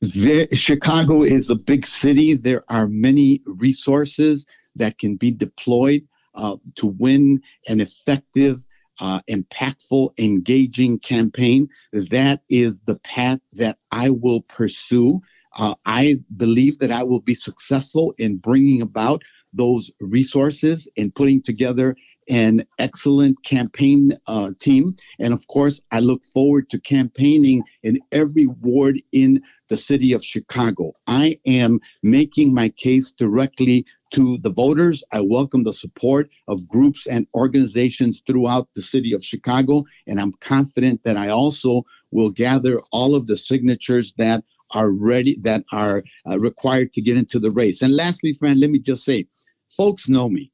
There, 0.00 0.46
Chicago 0.52 1.22
is 1.22 1.50
a 1.50 1.56
big 1.56 1.86
city. 1.86 2.34
There 2.34 2.64
are 2.68 2.88
many 2.88 3.42
resources. 3.46 4.46
that 4.76 4.96
can 4.96 5.16
be 5.16 5.32
deployed 5.32 6.06
uh, 6.34 6.56
to 6.76 6.86
win 6.86 7.42
an 7.66 7.80
effective, 7.80 8.62
uh, 9.00 9.20
impactful, 9.28 10.10
engaging 10.18 11.00
campaign. 11.00 11.68
That 11.92 12.42
is 12.48 12.80
the 12.82 12.96
path 13.00 13.40
that 13.54 13.78
I 13.90 14.10
will 14.10 14.42
pursue. 14.42 15.20
Uh, 15.56 15.74
I 15.84 16.20
believe 16.36 16.78
that 16.78 16.92
I 16.92 17.02
will 17.02 17.20
be 17.20 17.34
successful 17.34 18.14
in 18.18 18.36
bringing 18.36 18.82
about 18.82 19.22
those 19.52 19.90
resources 20.00 20.88
and 20.96 21.14
putting 21.14 21.42
together 21.42 21.96
an 22.28 22.64
excellent 22.78 23.42
campaign 23.44 24.16
uh, 24.26 24.50
team. 24.58 24.94
And 25.18 25.32
of 25.32 25.46
course, 25.48 25.80
I 25.92 26.00
look 26.00 26.24
forward 26.24 26.68
to 26.70 26.80
campaigning 26.80 27.62
in 27.82 27.98
every 28.12 28.46
ward 28.46 29.00
in 29.12 29.42
the 29.68 29.76
city 29.76 30.12
of 30.12 30.24
Chicago. 30.24 30.92
I 31.06 31.38
am 31.46 31.80
making 32.02 32.52
my 32.52 32.68
case 32.70 33.12
directly 33.12 33.86
to 34.12 34.38
the 34.38 34.50
voters. 34.50 35.04
I 35.12 35.20
welcome 35.20 35.64
the 35.64 35.72
support 35.72 36.30
of 36.48 36.68
groups 36.68 37.06
and 37.06 37.26
organizations 37.34 38.22
throughout 38.26 38.68
the 38.74 38.82
city 38.82 39.12
of 39.12 39.24
Chicago. 39.24 39.84
And 40.06 40.20
I'm 40.20 40.32
confident 40.40 41.02
that 41.04 41.16
I 41.16 41.28
also 41.28 41.82
will 42.10 42.30
gather 42.30 42.80
all 42.92 43.14
of 43.14 43.26
the 43.26 43.36
signatures 43.36 44.14
that 44.16 44.44
are 44.72 44.90
ready, 44.90 45.38
that 45.42 45.64
are 45.72 46.02
uh, 46.26 46.38
required 46.38 46.92
to 46.92 47.00
get 47.00 47.16
into 47.16 47.38
the 47.38 47.50
race. 47.50 47.82
And 47.82 47.94
lastly, 47.94 48.34
Fran, 48.34 48.60
let 48.60 48.70
me 48.70 48.78
just 48.78 49.04
say, 49.04 49.26
folks 49.70 50.08
know 50.08 50.28
me. 50.28 50.50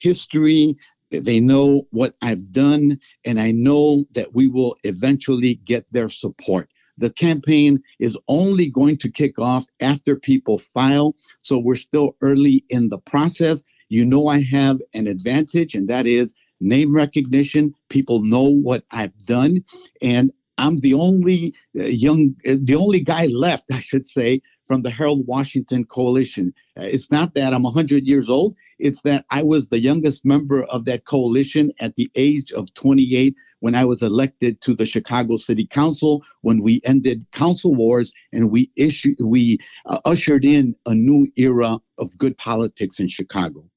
History, 0.00 0.76
they 1.10 1.40
know 1.40 1.86
what 1.90 2.14
I've 2.22 2.52
done, 2.52 2.98
and 3.24 3.40
I 3.40 3.50
know 3.50 4.04
that 4.12 4.34
we 4.34 4.48
will 4.48 4.76
eventually 4.84 5.56
get 5.64 5.84
their 5.92 6.08
support. 6.08 6.68
The 6.98 7.10
campaign 7.10 7.82
is 7.98 8.16
only 8.28 8.68
going 8.68 8.98
to 8.98 9.10
kick 9.10 9.38
off 9.38 9.64
after 9.80 10.16
people 10.16 10.58
file, 10.58 11.16
so 11.40 11.58
we're 11.58 11.76
still 11.76 12.16
early 12.20 12.64
in 12.68 12.88
the 12.90 12.98
process. 12.98 13.62
You 13.88 14.04
know, 14.04 14.28
I 14.28 14.42
have 14.42 14.80
an 14.94 15.06
advantage, 15.06 15.74
and 15.74 15.88
that 15.88 16.06
is 16.06 16.34
name 16.60 16.94
recognition. 16.94 17.74
People 17.88 18.22
know 18.22 18.48
what 18.48 18.84
I've 18.92 19.16
done, 19.24 19.64
and 20.02 20.30
I'm 20.60 20.80
the 20.80 20.94
only 20.94 21.54
uh, 21.78 21.84
young, 21.84 22.36
uh, 22.46 22.56
the 22.62 22.76
only 22.76 23.00
guy 23.00 23.26
left, 23.26 23.64
I 23.72 23.80
should 23.80 24.06
say, 24.06 24.42
from 24.66 24.82
the 24.82 24.90
Harold 24.90 25.26
Washington 25.26 25.84
Coalition. 25.84 26.54
Uh, 26.78 26.82
it's 26.82 27.10
not 27.10 27.34
that 27.34 27.52
I'm 27.52 27.64
100 27.64 28.06
years 28.06 28.28
old, 28.28 28.54
it's 28.78 29.02
that 29.02 29.24
I 29.30 29.42
was 29.42 29.68
the 29.68 29.80
youngest 29.80 30.24
member 30.24 30.64
of 30.64 30.84
that 30.84 31.06
coalition 31.06 31.72
at 31.80 31.96
the 31.96 32.10
age 32.14 32.52
of 32.52 32.72
28 32.74 33.34
when 33.60 33.74
I 33.74 33.84
was 33.84 34.02
elected 34.02 34.60
to 34.62 34.74
the 34.74 34.86
Chicago 34.86 35.36
City 35.36 35.66
Council, 35.66 36.24
when 36.40 36.62
we 36.62 36.80
ended 36.84 37.26
council 37.32 37.74
wars 37.74 38.12
and 38.32 38.50
we 38.50 38.70
issued, 38.76 39.16
we 39.20 39.58
uh, 39.86 40.00
ushered 40.04 40.44
in 40.44 40.74
a 40.86 40.94
new 40.94 41.30
era 41.36 41.78
of 41.98 42.16
good 42.18 42.36
politics 42.38 43.00
in 43.00 43.08
Chicago. 43.08 43.69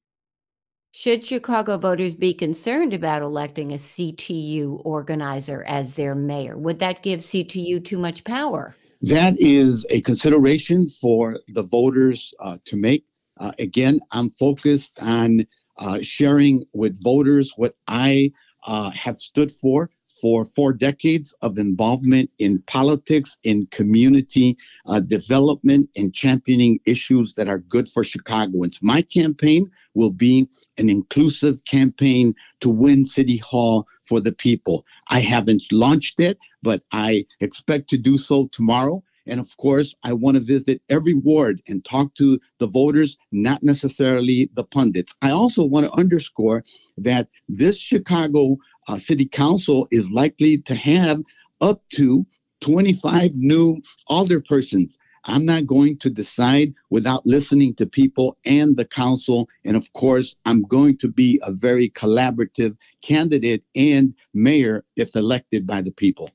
Should 0.96 1.24
Chicago 1.24 1.76
voters 1.76 2.14
be 2.14 2.32
concerned 2.32 2.92
about 2.92 3.22
electing 3.22 3.72
a 3.72 3.78
CTU 3.78 4.80
organizer 4.84 5.64
as 5.66 5.96
their 5.96 6.14
mayor? 6.14 6.56
Would 6.56 6.78
that 6.78 7.02
give 7.02 7.18
CTU 7.18 7.84
too 7.84 7.98
much 7.98 8.22
power? 8.22 8.76
That 9.02 9.34
is 9.40 9.84
a 9.90 10.02
consideration 10.02 10.88
for 10.88 11.40
the 11.48 11.64
voters 11.64 12.32
uh, 12.38 12.58
to 12.66 12.76
make. 12.76 13.04
Uh, 13.40 13.50
again, 13.58 13.98
I'm 14.12 14.30
focused 14.38 14.96
on 15.02 15.44
uh, 15.78 15.98
sharing 16.00 16.64
with 16.74 17.02
voters 17.02 17.52
what 17.56 17.74
I 17.88 18.30
uh, 18.64 18.92
have 18.92 19.16
stood 19.16 19.50
for 19.50 19.90
for 20.20 20.44
four 20.44 20.72
decades 20.72 21.34
of 21.42 21.58
involvement 21.58 22.30
in 22.38 22.62
politics, 22.66 23.38
in 23.42 23.66
community 23.66 24.56
uh, 24.86 25.00
development, 25.00 25.88
and 25.96 26.14
championing 26.14 26.78
issues 26.86 27.34
that 27.34 27.48
are 27.48 27.58
good 27.58 27.88
for 27.88 28.04
Chicagoans. 28.04 28.78
My 28.82 29.02
campaign 29.02 29.70
will 29.94 30.10
be 30.10 30.48
an 30.78 30.88
inclusive 30.88 31.64
campaign 31.64 32.34
to 32.60 32.68
win 32.68 33.06
City 33.06 33.38
Hall 33.38 33.86
for 34.02 34.20
the 34.20 34.32
people. 34.32 34.84
I 35.08 35.20
haven't 35.20 35.62
launched 35.72 36.20
it, 36.20 36.38
but 36.62 36.82
I 36.92 37.26
expect 37.40 37.88
to 37.90 37.98
do 37.98 38.18
so 38.18 38.48
tomorrow. 38.48 39.02
And 39.26 39.40
of 39.40 39.56
course, 39.56 39.94
I 40.04 40.12
want 40.12 40.36
to 40.36 40.42
visit 40.42 40.82
every 40.90 41.14
ward 41.14 41.62
and 41.66 41.82
talk 41.84 42.14
to 42.14 42.38
the 42.58 42.66
voters, 42.66 43.16
not 43.32 43.62
necessarily 43.62 44.50
the 44.54 44.64
pundits. 44.64 45.14
I 45.22 45.30
also 45.30 45.64
want 45.64 45.86
to 45.86 45.92
underscore 45.92 46.62
that 46.98 47.28
this 47.48 47.78
Chicago 47.78 48.56
uh, 48.88 48.98
City 48.98 49.26
Council 49.26 49.88
is 49.90 50.10
likely 50.10 50.58
to 50.58 50.74
have 50.74 51.22
up 51.60 51.82
to 51.94 52.26
25 52.60 53.34
new 53.34 53.80
alderpersons. 54.10 54.98
I'm 55.26 55.46
not 55.46 55.66
going 55.66 55.98
to 55.98 56.10
decide 56.10 56.74
without 56.90 57.26
listening 57.26 57.74
to 57.76 57.86
people 57.86 58.36
and 58.44 58.76
the 58.76 58.84
council. 58.84 59.48
And 59.64 59.76
of 59.76 59.90
course, 59.94 60.36
I'm 60.44 60.62
going 60.62 60.98
to 60.98 61.08
be 61.08 61.40
a 61.42 61.52
very 61.52 61.88
collaborative 61.90 62.76
candidate 63.02 63.64
and 63.74 64.14
mayor 64.34 64.84
if 64.96 65.16
elected 65.16 65.66
by 65.66 65.80
the 65.80 65.92
people. 65.92 66.30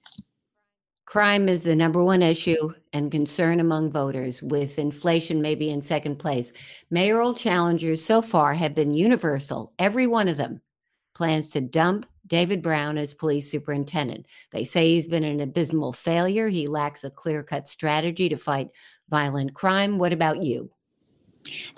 Crime 1.06 1.50
is 1.50 1.64
the 1.64 1.76
number 1.76 2.04
one 2.04 2.22
issue 2.22 2.74
and 2.94 3.12
concern 3.12 3.60
among 3.60 3.92
voters, 3.92 4.44
with 4.44 4.78
inflation 4.78 5.42
maybe 5.42 5.72
in 5.72 5.82
second 5.82 6.18
place. 6.18 6.54
Mayoral 6.92 7.34
challengers 7.34 8.04
so 8.04 8.22
far 8.22 8.54
have 8.54 8.76
been 8.76 8.94
universal, 8.94 9.74
every 9.80 10.06
one 10.06 10.28
of 10.28 10.38
them 10.38 10.62
plans 11.20 11.50
to 11.50 11.60
dump 11.60 12.06
David 12.30 12.62
Brown 12.62 12.98
as 12.98 13.14
police 13.14 13.52
superintendent. 13.52 14.26
They 14.52 14.64
say 14.64 14.90
he's 14.90 15.08
been 15.08 15.24
an 15.24 15.42
abysmal 15.42 15.94
failure. 15.94 16.48
He 16.48 16.68
lacks 16.68 17.04
a 17.04 17.10
clear 17.10 17.44
cut 17.44 17.68
strategy 17.68 18.30
to 18.30 18.38
fight 18.38 18.70
violent 19.10 19.54
crime. 19.54 19.98
What 19.98 20.14
about 20.14 20.44
you? 20.44 20.72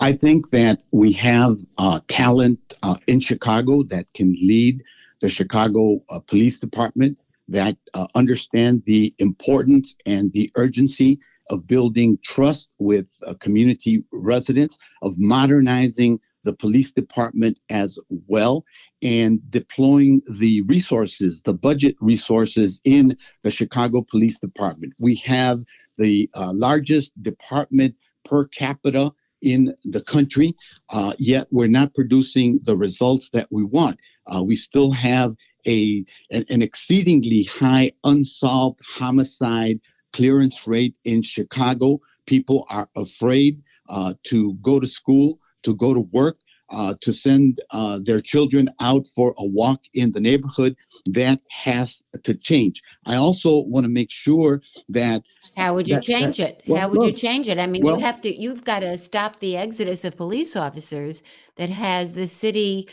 I 0.00 0.12
think 0.12 0.50
that 0.50 0.82
we 0.90 1.12
have 1.12 1.58
uh, 1.78 2.00
talent 2.08 2.74
uh, 2.82 2.96
in 3.06 3.20
Chicago 3.20 3.82
that 3.84 4.06
can 4.14 4.32
lead 4.32 4.82
the 5.20 5.28
Chicago 5.28 6.02
uh, 6.10 6.20
Police 6.20 6.60
Department, 6.60 7.16
that 7.48 7.76
uh, 7.94 8.06
understand 8.14 8.82
the 8.86 9.14
importance 9.18 9.96
and 10.04 10.32
the 10.32 10.50
urgency 10.56 11.18
of 11.50 11.66
building 11.66 12.18
trust 12.22 12.72
with 12.78 13.06
uh, 13.26 13.34
community 13.34 14.04
residents, 14.12 14.78
of 15.02 15.14
modernizing 15.18 16.18
the 16.44 16.52
police 16.52 16.92
department 16.92 17.58
as 17.70 17.98
well, 18.26 18.64
and 19.02 19.40
deploying 19.50 20.22
the 20.28 20.62
resources, 20.62 21.42
the 21.42 21.54
budget 21.54 21.96
resources 22.00 22.80
in 22.84 23.16
the 23.42 23.50
Chicago 23.50 24.04
Police 24.10 24.40
Department. 24.40 24.92
We 24.98 25.16
have 25.16 25.62
the 25.98 26.28
uh, 26.34 26.52
largest 26.54 27.12
department 27.22 27.94
per 28.24 28.46
capita 28.46 29.12
in 29.42 29.74
the 29.84 30.00
country, 30.00 30.54
uh, 30.90 31.14
yet 31.18 31.48
we're 31.50 31.66
not 31.66 31.94
producing 31.94 32.60
the 32.62 32.76
results 32.76 33.30
that 33.30 33.48
we 33.50 33.64
want. 33.64 33.98
Uh, 34.26 34.42
we 34.42 34.54
still 34.56 34.92
have 34.92 35.34
a 35.66 36.04
an, 36.30 36.44
an 36.48 36.62
exceedingly 36.62 37.44
high 37.44 37.90
unsolved 38.04 38.80
homicide 38.84 39.80
clearance 40.12 40.66
rate 40.66 40.94
in 41.04 41.22
Chicago. 41.22 42.00
People 42.26 42.66
are 42.70 42.88
afraid 42.96 43.62
uh, 43.88 44.14
to 44.24 44.54
go 44.62 44.78
to 44.78 44.86
school 44.86 45.38
to 45.62 45.74
go 45.74 45.94
to 45.94 46.00
work, 46.00 46.36
uh, 46.72 46.94
to 47.02 47.12
send 47.12 47.60
uh, 47.70 48.00
their 48.02 48.20
children 48.20 48.68
out 48.80 49.06
for 49.14 49.34
a 49.38 49.44
walk 49.44 49.80
in 49.94 50.10
the 50.12 50.20
neighborhood. 50.20 50.74
That 51.06 51.40
has 51.50 52.02
to 52.24 52.34
change. 52.34 52.82
I 53.06 53.16
also 53.16 53.60
want 53.60 53.84
to 53.84 53.90
make 53.90 54.10
sure 54.10 54.62
that. 54.88 55.22
How 55.56 55.74
would 55.74 55.88
you 55.88 55.96
that, 55.96 56.02
change 56.02 56.38
that, 56.38 56.50
it? 56.50 56.62
Well, 56.66 56.80
How 56.80 56.88
would 56.88 56.98
well, 56.98 57.08
you 57.08 57.12
change 57.12 57.48
it? 57.48 57.58
I 57.58 57.66
mean, 57.66 57.84
well, 57.84 57.98
you 57.98 58.04
have 58.04 58.20
to. 58.22 58.34
You've 58.34 58.64
got 58.64 58.80
to 58.80 58.96
stop 58.96 59.38
the 59.40 59.56
exodus 59.56 60.04
of 60.04 60.16
police 60.16 60.56
officers 60.56 61.22
that 61.56 61.70
has 61.70 62.14
the 62.14 62.26
city. 62.26 62.88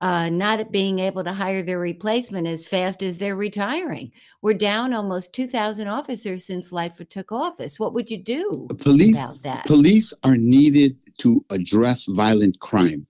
Uh, 0.00 0.28
not 0.28 0.70
being 0.70 0.98
able 0.98 1.24
to 1.24 1.32
hire 1.32 1.62
their 1.62 1.78
replacement 1.78 2.46
as 2.46 2.66
fast 2.66 3.02
as 3.02 3.16
they're 3.16 3.36
retiring. 3.36 4.12
We're 4.42 4.52
down 4.52 4.92
almost 4.92 5.32
2,000 5.34 5.88
officers 5.88 6.44
since 6.44 6.72
Lightfoot 6.72 7.08
took 7.08 7.32
office. 7.32 7.78
What 7.78 7.94
would 7.94 8.10
you 8.10 8.18
do 8.18 8.68
police, 8.80 9.16
about 9.16 9.42
that? 9.44 9.64
Police 9.64 10.12
are 10.22 10.36
needed 10.36 10.98
to 11.18 11.44
address 11.50 12.06
violent 12.06 12.58
crime 12.60 13.06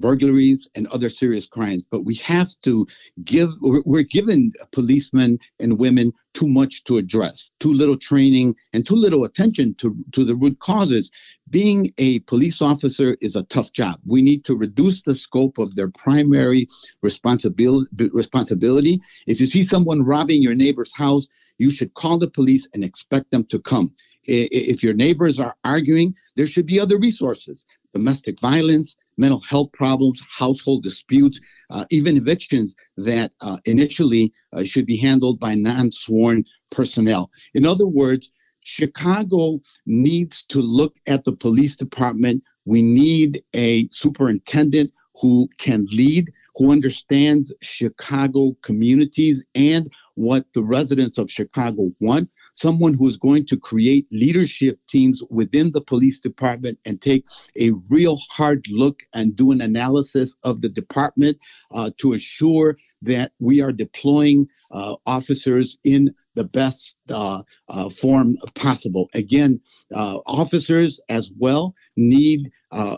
burglaries 0.00 0.68
and 0.74 0.86
other 0.88 1.10
serious 1.10 1.46
crimes 1.46 1.84
but 1.90 2.04
we 2.04 2.14
have 2.14 2.48
to 2.62 2.86
give 3.22 3.50
we're 3.60 4.02
giving 4.02 4.50
policemen 4.72 5.38
and 5.58 5.78
women 5.78 6.12
too 6.32 6.48
much 6.48 6.84
to 6.84 6.96
address 6.96 7.50
too 7.60 7.72
little 7.72 7.96
training 7.96 8.54
and 8.72 8.86
too 8.86 8.94
little 8.94 9.24
attention 9.24 9.74
to 9.74 9.96
to 10.12 10.24
the 10.24 10.36
root 10.36 10.58
causes. 10.60 11.10
Being 11.50 11.92
a 11.98 12.20
police 12.20 12.62
officer 12.62 13.16
is 13.20 13.34
a 13.34 13.42
tough 13.44 13.72
job. 13.72 13.98
We 14.06 14.22
need 14.22 14.44
to 14.44 14.56
reduce 14.56 15.02
the 15.02 15.14
scope 15.14 15.58
of 15.58 15.74
their 15.74 15.90
primary 15.90 16.68
responsibility 17.02 18.08
responsibility. 18.12 19.00
If 19.26 19.40
you 19.40 19.46
see 19.46 19.64
someone 19.64 20.02
robbing 20.02 20.42
your 20.42 20.54
neighbor's 20.54 20.94
house 20.94 21.26
you 21.58 21.70
should 21.70 21.92
call 21.92 22.18
the 22.18 22.30
police 22.30 22.66
and 22.72 22.82
expect 22.82 23.30
them 23.30 23.44
to 23.44 23.58
come 23.58 23.92
if 24.24 24.82
your 24.82 24.94
neighbors 24.94 25.40
are 25.40 25.54
arguing, 25.64 26.14
there 26.36 26.46
should 26.46 26.66
be 26.66 26.80
other 26.80 26.98
resources 26.98 27.64
domestic 27.92 28.38
violence, 28.38 28.96
mental 29.16 29.40
health 29.40 29.72
problems, 29.72 30.22
household 30.30 30.82
disputes, 30.84 31.40
uh, 31.70 31.84
even 31.90 32.16
evictions 32.16 32.76
that 32.96 33.32
uh, 33.40 33.56
initially 33.64 34.32
uh, 34.52 34.62
should 34.62 34.86
be 34.86 34.96
handled 34.96 35.40
by 35.40 35.54
non 35.54 35.90
sworn 35.90 36.44
personnel. 36.70 37.30
In 37.54 37.66
other 37.66 37.86
words, 37.86 38.30
Chicago 38.62 39.60
needs 39.86 40.44
to 40.44 40.60
look 40.60 40.94
at 41.06 41.24
the 41.24 41.32
police 41.32 41.74
department 41.76 42.42
We 42.64 42.82
need 42.82 43.42
a 43.54 43.88
superintendent 43.88 44.92
who 45.20 45.48
can 45.58 45.86
lead, 45.90 46.30
who 46.56 46.72
understands 46.72 47.52
Chicago 47.62 48.56
communities 48.62 49.42
and 49.54 49.90
what 50.14 50.46
the 50.54 50.62
residents 50.62 51.18
of 51.18 51.30
Chicago 51.30 51.90
want. 52.00 52.28
Someone 52.52 52.94
who 52.94 53.08
is 53.08 53.16
going 53.16 53.46
to 53.46 53.56
create 53.56 54.06
leadership 54.10 54.78
teams 54.88 55.22
within 55.30 55.72
the 55.72 55.80
police 55.80 56.20
department 56.20 56.78
and 56.84 57.00
take 57.00 57.24
a 57.58 57.70
real 57.88 58.18
hard 58.30 58.64
look 58.70 59.00
and 59.14 59.36
do 59.36 59.50
an 59.52 59.60
analysis 59.60 60.36
of 60.42 60.60
the 60.60 60.68
department 60.68 61.38
uh, 61.72 61.90
to 61.98 62.12
assure 62.14 62.76
that 63.02 63.32
we 63.38 63.60
are 63.60 63.72
deploying 63.72 64.46
uh, 64.72 64.94
officers 65.06 65.78
in 65.84 66.14
the 66.34 66.44
best 66.44 66.96
uh, 67.08 67.42
uh, 67.68 67.88
form 67.88 68.36
possible. 68.54 69.08
Again, 69.14 69.60
uh, 69.94 70.18
officers 70.26 71.00
as 71.08 71.30
well 71.38 71.74
need 71.96 72.50
uh, 72.72 72.96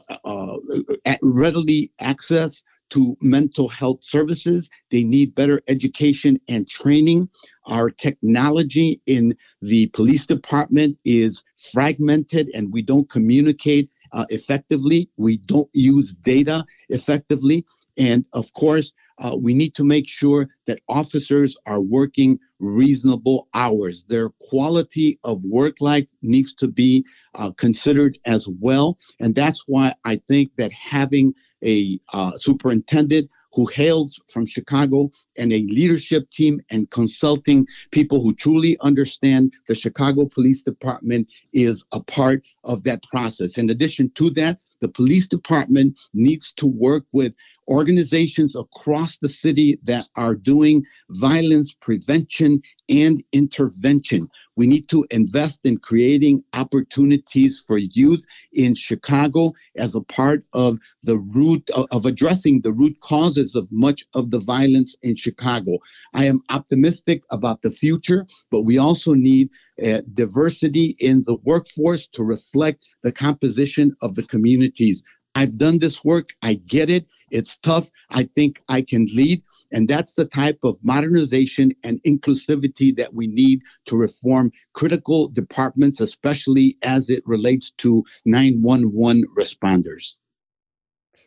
readily 1.23 1.91
access 2.01 2.63
to 2.91 3.17
mental 3.23 3.69
health 3.69 4.01
services. 4.03 4.69
They 4.91 5.03
need 5.03 5.35
better 5.35 5.63
education 5.67 6.39
and 6.49 6.69
training. 6.69 7.29
Our 7.67 7.91
technology 7.91 9.01
in 9.07 9.37
the 9.61 9.87
police 9.89 10.27
department 10.27 10.99
is 11.05 11.45
fragmented 11.73 12.51
and 12.55 12.73
we 12.73 12.83
don't 12.83 13.09
communicate 13.11 13.89
uh, 14.13 14.27
effectively. 14.31 15.09
We 15.17 15.39
don't 15.39 15.71
use 15.73 16.15
data 16.15 16.65
effectively. 16.89 17.65
And 17.97 18.27
of 18.33 18.53
course, 18.55 18.93
uh, 19.19 19.37
we 19.37 19.55
need 19.55 19.75
to 19.75 19.85
make 19.85 20.09
sure 20.09 20.49
that 20.67 20.81
officers 20.89 21.57
are 21.67 21.81
working 21.81 22.39
reasonable 22.59 23.49
hours. 23.55 24.05
Their 24.09 24.31
quality 24.41 25.19
of 25.25 25.45
work 25.45 25.81
life 25.81 26.09
needs 26.23 26.55
to 26.55 26.69
be 26.69 27.05
uh, 27.35 27.51
considered 27.53 28.19
as 28.25 28.49
well. 28.49 28.99
And 29.21 29.35
that's 29.35 29.65
why 29.67 29.95
I 30.05 30.21
think 30.29 30.51
that 30.57 30.73
having 30.73 31.35
a 31.65 32.01
uh, 32.13 32.37
superintendent 32.37 33.31
who 33.53 33.67
hails 33.67 34.21
from 34.29 34.47
Chicago 34.47 35.11
and 35.37 35.53
a 35.53 35.63
leadership 35.65 36.29
team 36.31 36.61
and 36.71 36.91
consulting 36.91 37.67
people 37.91 38.23
who 38.23 38.35
truly 38.35 38.77
understand 38.81 39.53
the 39.69 39.75
Chicago 39.75 40.27
Police 40.27 40.63
Department 40.63 41.29
is 41.53 41.85
a 41.93 42.01
part 42.01 42.47
of 42.65 42.83
that 42.85 43.03
process. 43.05 43.59
In 43.59 43.71
addition 43.71 44.11
to 44.15 44.31
that, 44.31 44.59
the 44.81 44.89
police 44.89 45.29
department 45.29 45.99
needs 46.13 46.53
to 46.55 46.67
work 46.67 47.05
with 47.13 47.33
organizations 47.69 48.57
across 48.57 49.17
the 49.17 49.29
city 49.29 49.79
that 49.85 50.09
are 50.17 50.35
doing 50.35 50.85
violence 51.11 51.73
prevention 51.73 52.61
and 52.89 53.23
intervention. 53.33 54.23
We 54.57 54.67
need 54.67 54.89
to 54.91 55.07
invest 55.11 55.61
in 55.65 55.79
creating 55.79 56.45
opportunities 56.53 57.63
for 57.67 57.79
youth 57.79 58.25
in 58.53 58.75
Chicago 58.75 59.53
as 59.77 59.95
a 59.95 60.03
part 60.03 60.45
of 60.53 60.79
the 61.03 61.19
root 61.19 61.69
of, 61.71 61.87
of 61.91 62.07
addressing 62.07 62.61
the 62.61 62.73
root 62.73 62.99
causes 63.01 63.55
of 63.55 63.67
much 63.71 64.05
of 64.15 64.31
the 64.31 64.41
violence 64.41 64.95
in 65.03 65.17
Chicago. 65.17 65.79
I 66.15 66.27
am 66.27 66.43
optimistic 66.51 67.23
about 67.31 67.63
the 67.63 67.71
future, 67.71 68.27
but 68.51 68.63
we 68.63 68.79
also 68.79 69.15
need 69.15 69.49
uh, 69.83 70.03
diversity 70.13 70.97
in 70.99 71.25
the 71.25 71.37
workforce 71.45 72.07
to 72.09 72.23
reflect 72.23 72.85
the 73.03 73.13
composition 73.13 73.97
of 74.03 74.15
the 74.15 74.23
communities. 74.25 75.03
I've 75.35 75.57
done 75.57 75.79
this 75.79 76.05
work, 76.05 76.35
I 76.43 76.55
get 76.55 76.91
it. 76.91 77.07
It's 77.31 77.57
tough. 77.59 77.89
I 78.11 78.25
think 78.35 78.63
I 78.69 78.83
can 78.83 79.07
lead. 79.15 79.43
And 79.73 79.89
that's 79.89 80.15
the 80.15 80.25
type 80.25 80.59
of 80.63 80.77
modernization 80.83 81.73
and 81.83 82.03
inclusivity 82.05 82.95
that 82.97 83.15
we 83.15 83.27
need 83.27 83.63
to 83.87 83.97
reform 83.97 84.53
critical 84.75 85.29
departments, 85.29 86.01
especially 86.01 86.79
as 86.83 87.11
it 87.11 87.23
relates 87.27 87.71
to 87.79 88.05
911 88.25 89.25
responders. 89.37 90.17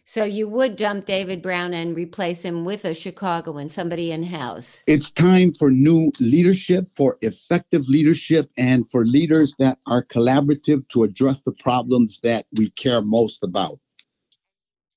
So 0.08 0.24
you 0.24 0.48
would 0.48 0.76
dump 0.76 1.06
David 1.06 1.42
Brown 1.42 1.74
and 1.74 1.98
replace 1.98 2.44
him 2.44 2.64
with 2.64 2.86
a 2.86 2.94
Chicagoan, 2.94 3.70
somebody 3.70 4.12
in 4.12 4.22
house. 4.22 4.84
It's 4.86 5.10
time 5.10 5.52
for 5.52 5.72
new 5.72 6.12
leadership, 6.20 6.88
for 6.96 7.18
effective 7.22 7.90
leadership, 7.90 8.52
and 8.56 8.88
for 8.92 9.04
leaders 9.04 9.56
that 9.58 9.80
are 9.88 10.06
collaborative 10.06 10.88
to 10.90 11.06
address 11.06 11.42
the 11.42 11.54
problems 11.54 12.20
that 12.20 12.46
we 12.56 12.70
care 12.70 13.02
most 13.02 13.44
about. 13.44 13.80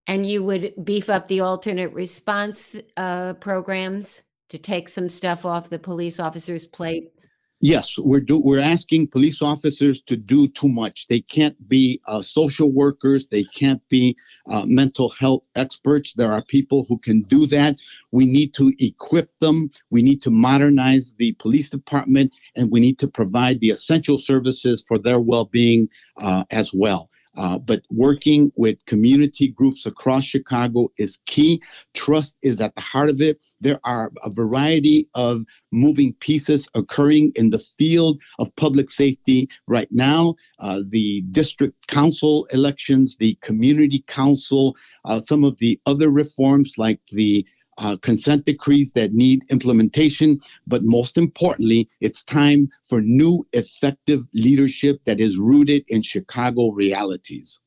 And 0.08 0.26
you 0.26 0.42
would 0.42 0.72
beef 0.82 1.08
up 1.10 1.28
the 1.28 1.40
alternate 1.40 1.92
response 1.92 2.74
uh, 2.96 3.34
programs 3.34 4.22
to 4.48 4.58
take 4.58 4.88
some 4.88 5.08
stuff 5.08 5.44
off 5.44 5.68
the 5.68 5.78
police 5.78 6.18
officers' 6.18 6.66
plate. 6.66 7.12
Yes, 7.60 7.98
we're 7.98 8.20
do, 8.20 8.38
we're 8.38 8.60
asking 8.60 9.08
police 9.08 9.42
officers 9.42 10.00
to 10.02 10.16
do 10.16 10.46
too 10.46 10.68
much. 10.68 11.08
They 11.08 11.20
can't 11.20 11.56
be 11.68 12.00
uh, 12.06 12.22
social 12.22 12.70
workers. 12.70 13.26
They 13.26 13.42
can't 13.42 13.82
be 13.88 14.16
uh, 14.48 14.64
mental 14.64 15.12
health 15.18 15.42
experts. 15.56 16.14
There 16.14 16.30
are 16.30 16.42
people 16.44 16.86
who 16.88 16.98
can 16.98 17.22
do 17.22 17.46
that. 17.48 17.76
We 18.12 18.26
need 18.26 18.54
to 18.54 18.72
equip 18.78 19.36
them. 19.40 19.70
We 19.90 20.02
need 20.02 20.22
to 20.22 20.30
modernize 20.30 21.14
the 21.18 21.32
police 21.32 21.68
department, 21.68 22.32
and 22.54 22.70
we 22.70 22.78
need 22.78 22.98
to 23.00 23.08
provide 23.08 23.58
the 23.58 23.70
essential 23.70 24.18
services 24.18 24.84
for 24.86 24.96
their 24.96 25.18
well-being 25.18 25.88
uh, 26.16 26.44
as 26.50 26.72
well. 26.72 27.10
Uh, 27.38 27.56
but 27.56 27.82
working 27.90 28.52
with 28.56 28.84
community 28.86 29.48
groups 29.48 29.86
across 29.86 30.24
Chicago 30.24 30.90
is 30.98 31.20
key. 31.26 31.62
Trust 31.94 32.36
is 32.42 32.60
at 32.60 32.74
the 32.74 32.80
heart 32.80 33.08
of 33.08 33.20
it. 33.20 33.38
There 33.60 33.78
are 33.84 34.10
a 34.24 34.30
variety 34.30 35.08
of 35.14 35.44
moving 35.70 36.14
pieces 36.14 36.68
occurring 36.74 37.32
in 37.36 37.50
the 37.50 37.60
field 37.60 38.20
of 38.40 38.54
public 38.56 38.90
safety 38.90 39.48
right 39.68 39.88
now. 39.92 40.34
Uh, 40.58 40.82
the 40.88 41.22
district 41.30 41.74
council 41.86 42.46
elections, 42.46 43.16
the 43.16 43.38
community 43.40 44.04
council, 44.08 44.76
uh, 45.04 45.20
some 45.20 45.44
of 45.44 45.56
the 45.58 45.80
other 45.86 46.10
reforms 46.10 46.74
like 46.76 47.00
the 47.12 47.46
uh, 47.78 47.96
consent 47.96 48.44
decrees 48.44 48.92
that 48.92 49.12
need 49.12 49.44
implementation, 49.50 50.40
but 50.66 50.84
most 50.84 51.16
importantly, 51.16 51.88
it's 52.00 52.24
time 52.24 52.68
for 52.82 53.00
new 53.00 53.46
effective 53.52 54.26
leadership 54.34 55.00
that 55.04 55.20
is 55.20 55.38
rooted 55.38 55.84
in 55.88 56.02
Chicago 56.02 56.70
realities. 56.70 57.60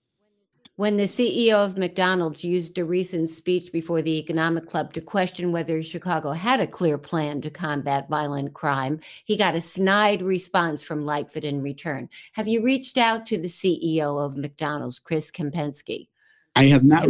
When 0.77 0.97
the 0.97 1.03
CEO 1.03 1.63
of 1.63 1.77
McDonald's 1.77 2.43
used 2.43 2.77
a 2.77 2.85
recent 2.85 3.29
speech 3.29 3.71
before 3.71 4.01
the 4.01 4.17
Economic 4.17 4.65
Club 4.65 4.93
to 4.93 5.01
question 5.01 5.51
whether 5.51 5.83
Chicago 5.83 6.31
had 6.31 6.59
a 6.59 6.65
clear 6.65 6.97
plan 6.97 7.39
to 7.41 7.51
combat 7.51 8.09
violent 8.09 8.53
crime, 8.53 8.99
he 9.23 9.37
got 9.37 9.53
a 9.53 9.61
snide 9.61 10.23
response 10.23 10.81
from 10.81 11.05
Lightfoot 11.05 11.43
in 11.43 11.61
return. 11.61 12.09
Have 12.33 12.47
you 12.47 12.63
reached 12.63 12.97
out 12.97 13.27
to 13.27 13.37
the 13.37 13.47
CEO 13.47 14.19
of 14.19 14.37
McDonald's, 14.37 14.97
Chris 14.97 15.29
Kempczinski? 15.29 16.07
I 16.55 16.65
have 16.65 16.83
not. 16.83 17.03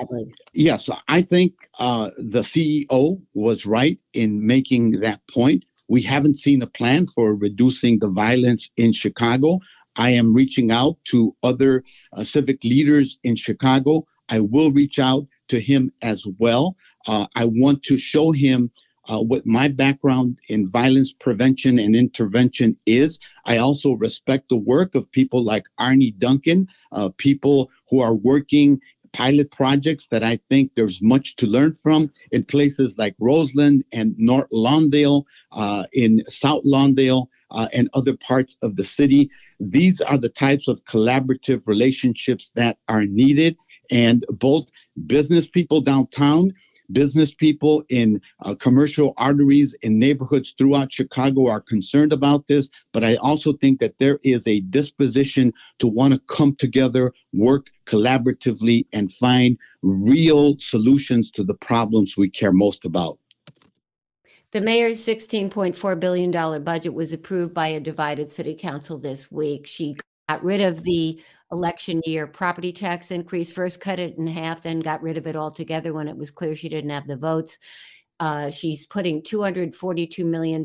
I 0.00 0.04
believe. 0.04 0.34
Yes, 0.52 0.88
I 1.08 1.22
think 1.22 1.52
uh, 1.78 2.10
the 2.18 2.40
CEO 2.40 3.20
was 3.34 3.66
right 3.66 3.98
in 4.14 4.46
making 4.46 5.00
that 5.00 5.20
point. 5.30 5.64
We 5.88 6.02
haven't 6.02 6.38
seen 6.38 6.62
a 6.62 6.66
plan 6.66 7.06
for 7.06 7.34
reducing 7.34 7.98
the 7.98 8.08
violence 8.08 8.70
in 8.76 8.92
Chicago. 8.92 9.58
I 9.96 10.10
am 10.10 10.32
reaching 10.32 10.70
out 10.70 10.96
to 11.06 11.34
other 11.42 11.84
uh, 12.12 12.24
civic 12.24 12.62
leaders 12.64 13.18
in 13.24 13.34
Chicago. 13.36 14.06
I 14.28 14.40
will 14.40 14.70
reach 14.70 14.98
out 14.98 15.26
to 15.48 15.60
him 15.60 15.92
as 16.02 16.24
well. 16.38 16.76
Uh, 17.06 17.26
I 17.34 17.46
want 17.46 17.82
to 17.84 17.98
show 17.98 18.30
him 18.30 18.70
uh, 19.10 19.20
what 19.20 19.44
my 19.44 19.66
background 19.66 20.38
in 20.48 20.70
violence 20.70 21.12
prevention 21.12 21.78
and 21.80 21.96
intervention 21.96 22.76
is. 22.86 23.18
I 23.44 23.56
also 23.56 23.92
respect 23.92 24.48
the 24.48 24.56
work 24.56 24.94
of 24.94 25.10
people 25.10 25.42
like 25.42 25.64
Arne 25.78 26.12
Duncan, 26.18 26.68
uh, 26.92 27.10
people 27.16 27.70
who 27.88 28.00
are 28.00 28.14
working 28.14 28.80
pilot 29.12 29.50
projects 29.50 30.06
that 30.06 30.22
I 30.22 30.38
think 30.48 30.70
there's 30.76 31.02
much 31.02 31.34
to 31.36 31.46
learn 31.46 31.74
from 31.74 32.12
in 32.30 32.44
places 32.44 32.96
like 32.96 33.16
Roseland 33.18 33.84
and 33.92 34.16
North 34.16 34.48
Lawndale, 34.52 35.24
uh, 35.50 35.84
in 35.92 36.22
South 36.28 36.62
Lawndale, 36.64 37.26
uh, 37.50 37.66
and 37.72 37.90
other 37.94 38.16
parts 38.16 38.56
of 38.62 38.76
the 38.76 38.84
city. 38.84 39.28
These 39.58 40.00
are 40.00 40.18
the 40.18 40.28
types 40.28 40.68
of 40.68 40.84
collaborative 40.84 41.66
relationships 41.66 42.52
that 42.54 42.78
are 42.88 43.04
needed. 43.04 43.56
And 43.90 44.24
both 44.30 44.66
business 45.06 45.48
people 45.48 45.80
downtown 45.80 46.52
business 46.92 47.34
people 47.34 47.82
in 47.88 48.20
uh, 48.44 48.54
commercial 48.54 49.14
arteries 49.16 49.74
in 49.82 49.98
neighborhoods 49.98 50.54
throughout 50.56 50.92
Chicago 50.92 51.48
are 51.48 51.60
concerned 51.60 52.12
about 52.12 52.46
this, 52.48 52.70
but 52.92 53.04
I 53.04 53.16
also 53.16 53.52
think 53.54 53.80
that 53.80 53.98
there 53.98 54.18
is 54.22 54.46
a 54.46 54.60
disposition 54.60 55.52
to 55.78 55.86
want 55.86 56.14
to 56.14 56.20
come 56.20 56.54
together, 56.54 57.12
work 57.32 57.70
collaboratively, 57.86 58.86
and 58.92 59.12
find 59.12 59.56
real 59.82 60.56
solutions 60.58 61.30
to 61.32 61.44
the 61.44 61.54
problems 61.54 62.16
we 62.16 62.28
care 62.28 62.52
most 62.52 62.84
about. 62.84 63.18
The 64.52 64.60
mayor's 64.60 64.98
$16.4 65.06 66.00
billion 66.00 66.64
budget 66.64 66.92
was 66.92 67.12
approved 67.12 67.54
by 67.54 67.68
a 67.68 67.78
divided 67.78 68.30
city 68.30 68.54
council 68.54 68.98
this 68.98 69.30
week. 69.30 69.66
She 69.66 69.96
got 70.28 70.42
rid 70.42 70.60
of 70.60 70.82
the 70.82 71.20
election 71.52 72.00
year 72.04 72.26
property 72.26 72.72
tax 72.72 73.10
increase, 73.10 73.52
first 73.52 73.80
cut 73.80 73.98
it 73.98 74.16
in 74.16 74.26
half, 74.26 74.62
then 74.62 74.80
got 74.80 75.02
rid 75.02 75.16
of 75.16 75.26
it 75.26 75.36
altogether 75.36 75.92
when 75.92 76.08
it 76.08 76.16
was 76.16 76.30
clear 76.30 76.54
she 76.54 76.68
didn't 76.68 76.90
have 76.90 77.06
the 77.06 77.16
votes. 77.16 77.58
Uh, 78.20 78.50
she's 78.50 78.86
putting 78.86 79.22
$242 79.22 80.24
million 80.24 80.64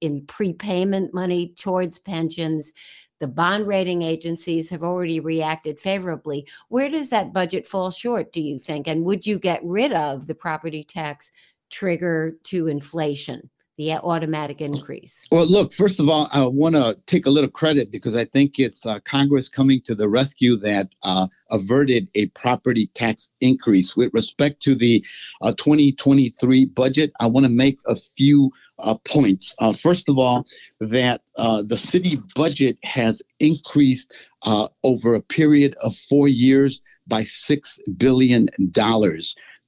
in 0.00 0.26
prepayment 0.26 1.14
money 1.14 1.54
towards 1.56 1.98
pensions. 1.98 2.72
The 3.18 3.26
bond 3.26 3.66
rating 3.66 4.02
agencies 4.02 4.68
have 4.70 4.82
already 4.82 5.20
reacted 5.20 5.80
favorably. 5.80 6.46
Where 6.68 6.90
does 6.90 7.08
that 7.08 7.32
budget 7.32 7.66
fall 7.66 7.90
short, 7.90 8.32
do 8.32 8.42
you 8.42 8.58
think? 8.58 8.86
And 8.86 9.04
would 9.04 9.26
you 9.26 9.38
get 9.38 9.64
rid 9.64 9.92
of 9.92 10.26
the 10.26 10.34
property 10.34 10.84
tax 10.84 11.30
trigger 11.70 12.36
to 12.44 12.66
inflation? 12.66 13.48
The 13.76 13.92
automatic 13.92 14.60
increase? 14.60 15.24
Well, 15.30 15.46
look, 15.46 15.72
first 15.72 16.00
of 16.00 16.08
all, 16.08 16.28
I 16.32 16.44
want 16.44 16.74
to 16.74 16.98
take 17.06 17.26
a 17.26 17.30
little 17.30 17.50
credit 17.50 17.90
because 17.90 18.16
I 18.16 18.24
think 18.24 18.58
it's 18.58 18.86
uh, 18.86 19.00
Congress 19.00 19.48
coming 19.48 19.80
to 19.82 19.94
the 19.94 20.08
rescue 20.08 20.56
that 20.58 20.88
uh, 21.02 21.28
averted 21.50 22.08
a 22.14 22.26
property 22.28 22.88
tax 22.94 23.30
increase. 23.40 23.96
With 23.96 24.12
respect 24.14 24.60
to 24.62 24.74
the 24.74 25.04
uh, 25.42 25.52
2023 25.52 26.66
budget, 26.66 27.12
I 27.20 27.26
want 27.26 27.44
to 27.44 27.52
make 27.52 27.78
a 27.86 27.96
few 27.96 28.50
uh, 28.78 28.96
points. 29.04 29.54
Uh, 29.58 29.72
first 29.72 30.08
of 30.08 30.18
all, 30.18 30.46
that 30.80 31.22
uh, 31.36 31.62
the 31.62 31.78
city 31.78 32.16
budget 32.34 32.78
has 32.82 33.22
increased 33.40 34.12
over 34.84 35.14
a 35.14 35.22
period 35.22 35.74
of 35.82 35.96
four 35.96 36.28
years 36.28 36.80
by 37.06 37.22
$6 37.22 37.78
billion. 37.96 38.48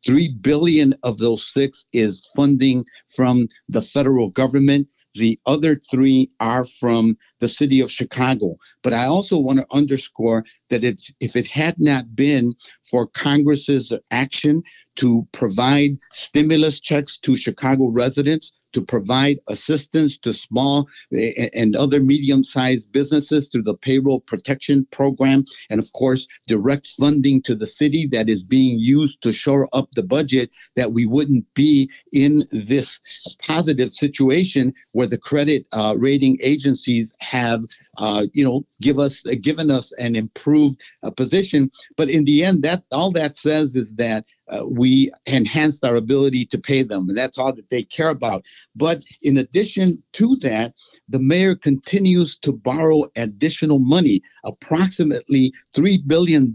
Three 0.06 0.28
billion 0.28 0.94
of 1.02 1.18
those 1.18 1.46
six 1.46 1.86
is 1.92 2.22
funding 2.36 2.84
from 3.08 3.48
the 3.68 3.82
federal 3.82 4.28
government. 4.30 4.88
The 5.14 5.38
other 5.46 5.80
three 5.90 6.30
are 6.38 6.64
from 6.64 7.16
the 7.40 7.48
city 7.48 7.80
of 7.80 7.90
Chicago. 7.90 8.56
But 8.82 8.94
I 8.94 9.06
also 9.06 9.38
want 9.38 9.58
to 9.58 9.66
underscore 9.70 10.44
that 10.70 10.84
it's, 10.84 11.12
if 11.20 11.34
it 11.34 11.46
had 11.48 11.76
not 11.78 12.14
been 12.14 12.54
for 12.88 13.06
Congress's 13.06 13.92
action 14.10 14.62
to 14.98 15.26
provide 15.32 15.96
stimulus 16.12 16.80
checks 16.80 17.18
to 17.18 17.36
Chicago 17.36 17.88
residents, 17.88 18.52
to 18.72 18.82
provide 18.82 19.38
assistance 19.48 20.18
to 20.18 20.34
small 20.34 20.88
and 21.12 21.74
other 21.76 22.00
medium 22.00 22.44
sized 22.44 22.90
businesses 22.92 23.48
through 23.48 23.62
the 23.62 23.76
payroll 23.76 24.20
protection 24.20 24.86
program. 24.90 25.44
And 25.70 25.80
of 25.80 25.90
course, 25.92 26.26
direct 26.46 26.86
funding 26.86 27.40
to 27.42 27.54
the 27.54 27.66
city 27.66 28.06
that 28.12 28.28
is 28.28 28.42
being 28.42 28.78
used 28.78 29.22
to 29.22 29.32
shore 29.32 29.68
up 29.72 29.88
the 29.92 30.02
budget, 30.02 30.50
that 30.76 30.92
we 30.92 31.06
wouldn't 31.06 31.46
be 31.54 31.88
in 32.12 32.46
this 32.50 33.00
positive 33.46 33.94
situation 33.94 34.74
where 34.92 35.06
the 35.06 35.18
credit 35.18 35.66
uh, 35.72 35.94
rating 35.96 36.38
agencies 36.42 37.14
have 37.20 37.64
uh, 37.98 38.26
you 38.32 38.44
know, 38.44 38.64
give 38.80 38.98
us 38.98 39.24
uh, 39.26 39.34
given 39.40 39.70
us 39.70 39.92
an 39.92 40.16
improved 40.16 40.80
uh, 41.02 41.10
position. 41.10 41.70
But 41.96 42.10
in 42.10 42.24
the 42.24 42.44
end, 42.44 42.62
that 42.62 42.84
all 42.92 43.10
that 43.12 43.36
says 43.36 43.74
is 43.76 43.94
that 43.96 44.24
uh, 44.48 44.64
we 44.66 45.12
enhanced 45.26 45.84
our 45.84 45.96
ability 45.96 46.46
to 46.46 46.58
pay 46.58 46.82
them, 46.82 47.08
and 47.08 47.18
that's 47.18 47.38
all 47.38 47.52
that 47.52 47.68
they 47.70 47.82
care 47.82 48.08
about. 48.08 48.44
But 48.74 49.04
in 49.22 49.38
addition 49.38 50.02
to 50.14 50.36
that, 50.36 50.74
the 51.08 51.18
mayor 51.18 51.54
continues 51.54 52.38
to 52.38 52.52
borrow 52.52 53.10
additional 53.16 53.78
money. 53.78 54.22
Approximately 54.44 55.52
$3 55.74 56.06
billion 56.06 56.52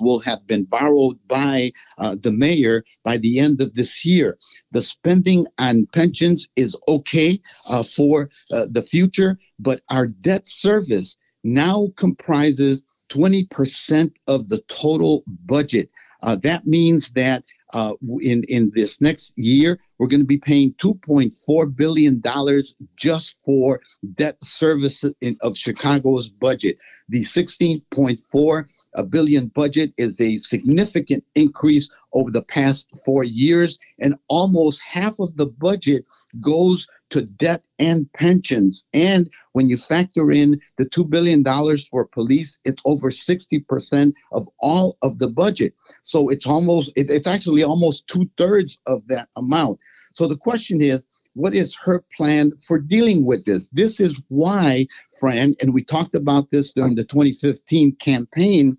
will 0.00 0.18
have 0.20 0.46
been 0.46 0.64
borrowed 0.64 1.18
by 1.28 1.72
uh, 1.98 2.16
the 2.20 2.32
mayor 2.32 2.84
by 3.04 3.16
the 3.16 3.38
end 3.38 3.60
of 3.60 3.74
this 3.74 4.04
year. 4.04 4.38
The 4.72 4.82
spending 4.82 5.46
on 5.58 5.86
pensions 5.92 6.48
is 6.56 6.76
okay 6.88 7.40
uh, 7.68 7.82
for 7.82 8.30
uh, 8.52 8.66
the 8.70 8.82
future, 8.82 9.38
but 9.58 9.82
our 9.88 10.06
debt 10.06 10.48
service 10.48 11.16
now 11.44 11.88
comprises 11.96 12.82
20% 13.10 14.12
of 14.26 14.48
the 14.48 14.58
total 14.68 15.22
budget. 15.26 15.90
Uh, 16.22 16.36
that 16.36 16.66
means 16.66 17.10
that 17.10 17.44
uh, 17.74 17.94
in 18.20 18.44
in 18.44 18.70
this 18.74 19.00
next 19.00 19.32
year, 19.36 19.78
we're 19.98 20.06
going 20.06 20.20
to 20.20 20.26
be 20.26 20.38
paying 20.38 20.74
2.4 20.74 21.74
billion 21.74 22.20
dollars 22.20 22.76
just 22.96 23.38
for 23.44 23.80
debt 24.14 24.42
service 24.44 25.04
in, 25.20 25.36
of 25.40 25.56
Chicago's 25.56 26.28
budget. 26.28 26.76
The 27.08 27.22
16.4 27.22 28.66
a 28.94 29.04
billion 29.04 29.46
budget 29.48 29.92
is 29.96 30.20
a 30.20 30.36
significant 30.36 31.24
increase 31.34 31.88
over 32.12 32.30
the 32.30 32.42
past 32.42 32.90
four 33.04 33.24
years, 33.24 33.78
and 33.98 34.16
almost 34.28 34.82
half 34.82 35.18
of 35.18 35.36
the 35.36 35.46
budget 35.46 36.04
goes 36.40 36.86
to 37.10 37.22
debt 37.22 37.62
and 37.78 38.10
pensions. 38.14 38.84
And 38.92 39.28
when 39.52 39.68
you 39.68 39.76
factor 39.76 40.30
in 40.30 40.60
the 40.78 40.86
$2 40.86 41.08
billion 41.08 41.44
for 41.90 42.06
police, 42.06 42.58
it's 42.64 42.82
over 42.84 43.10
60% 43.10 44.12
of 44.32 44.48
all 44.58 44.96
of 45.02 45.18
the 45.18 45.28
budget. 45.28 45.74
So 46.02 46.28
it's 46.28 46.46
almost, 46.46 46.90
it, 46.96 47.10
it's 47.10 47.26
actually 47.26 47.62
almost 47.62 48.06
two 48.08 48.30
thirds 48.38 48.78
of 48.86 49.06
that 49.08 49.28
amount. 49.36 49.78
So 50.14 50.26
the 50.26 50.36
question 50.36 50.80
is, 50.80 51.04
what 51.34 51.54
is 51.54 51.74
her 51.76 52.04
plan 52.14 52.52
for 52.60 52.78
dealing 52.78 53.24
with 53.24 53.44
this? 53.44 53.68
This 53.68 54.00
is 54.00 54.20
why, 54.28 54.86
Fran, 55.18 55.54
and 55.60 55.72
we 55.72 55.82
talked 55.82 56.14
about 56.14 56.50
this 56.50 56.72
during 56.72 56.94
the 56.94 57.04
2015 57.04 57.96
campaign, 57.96 58.76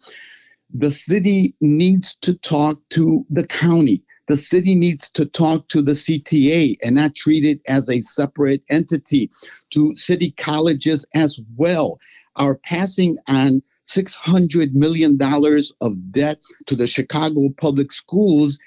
the 0.74 0.92
city 0.92 1.56
needs 1.62 2.16
to 2.22 2.34
talk 2.36 2.80
to 2.90 3.26
the 3.30 3.46
county. 3.46 4.04
The 4.28 4.38
city 4.38 4.74
needs 4.74 5.10
to 5.12 5.26
talk 5.26 5.68
to 5.70 5.82
the 5.82 5.92
CTA 5.92 6.78
and 6.82 6.96
not 6.96 7.16
treat 7.16 7.46
it 7.46 7.60
as 7.68 7.90
a 7.90 8.00
separate 8.00 8.64
entity, 8.70 9.30
to 9.72 9.96
city 9.96 10.32
colleges 10.32 11.06
as 11.14 11.40
well. 11.58 12.00
Our 12.38 12.56
passing 12.56 13.18
on 13.28 13.62
$600 13.88 14.74
million 14.74 15.20
of 15.82 16.12
debt 16.12 16.40
to 16.68 16.76
the 16.76 16.88
Chicago 16.88 17.50
public 17.58 17.92
schools. 17.92 18.58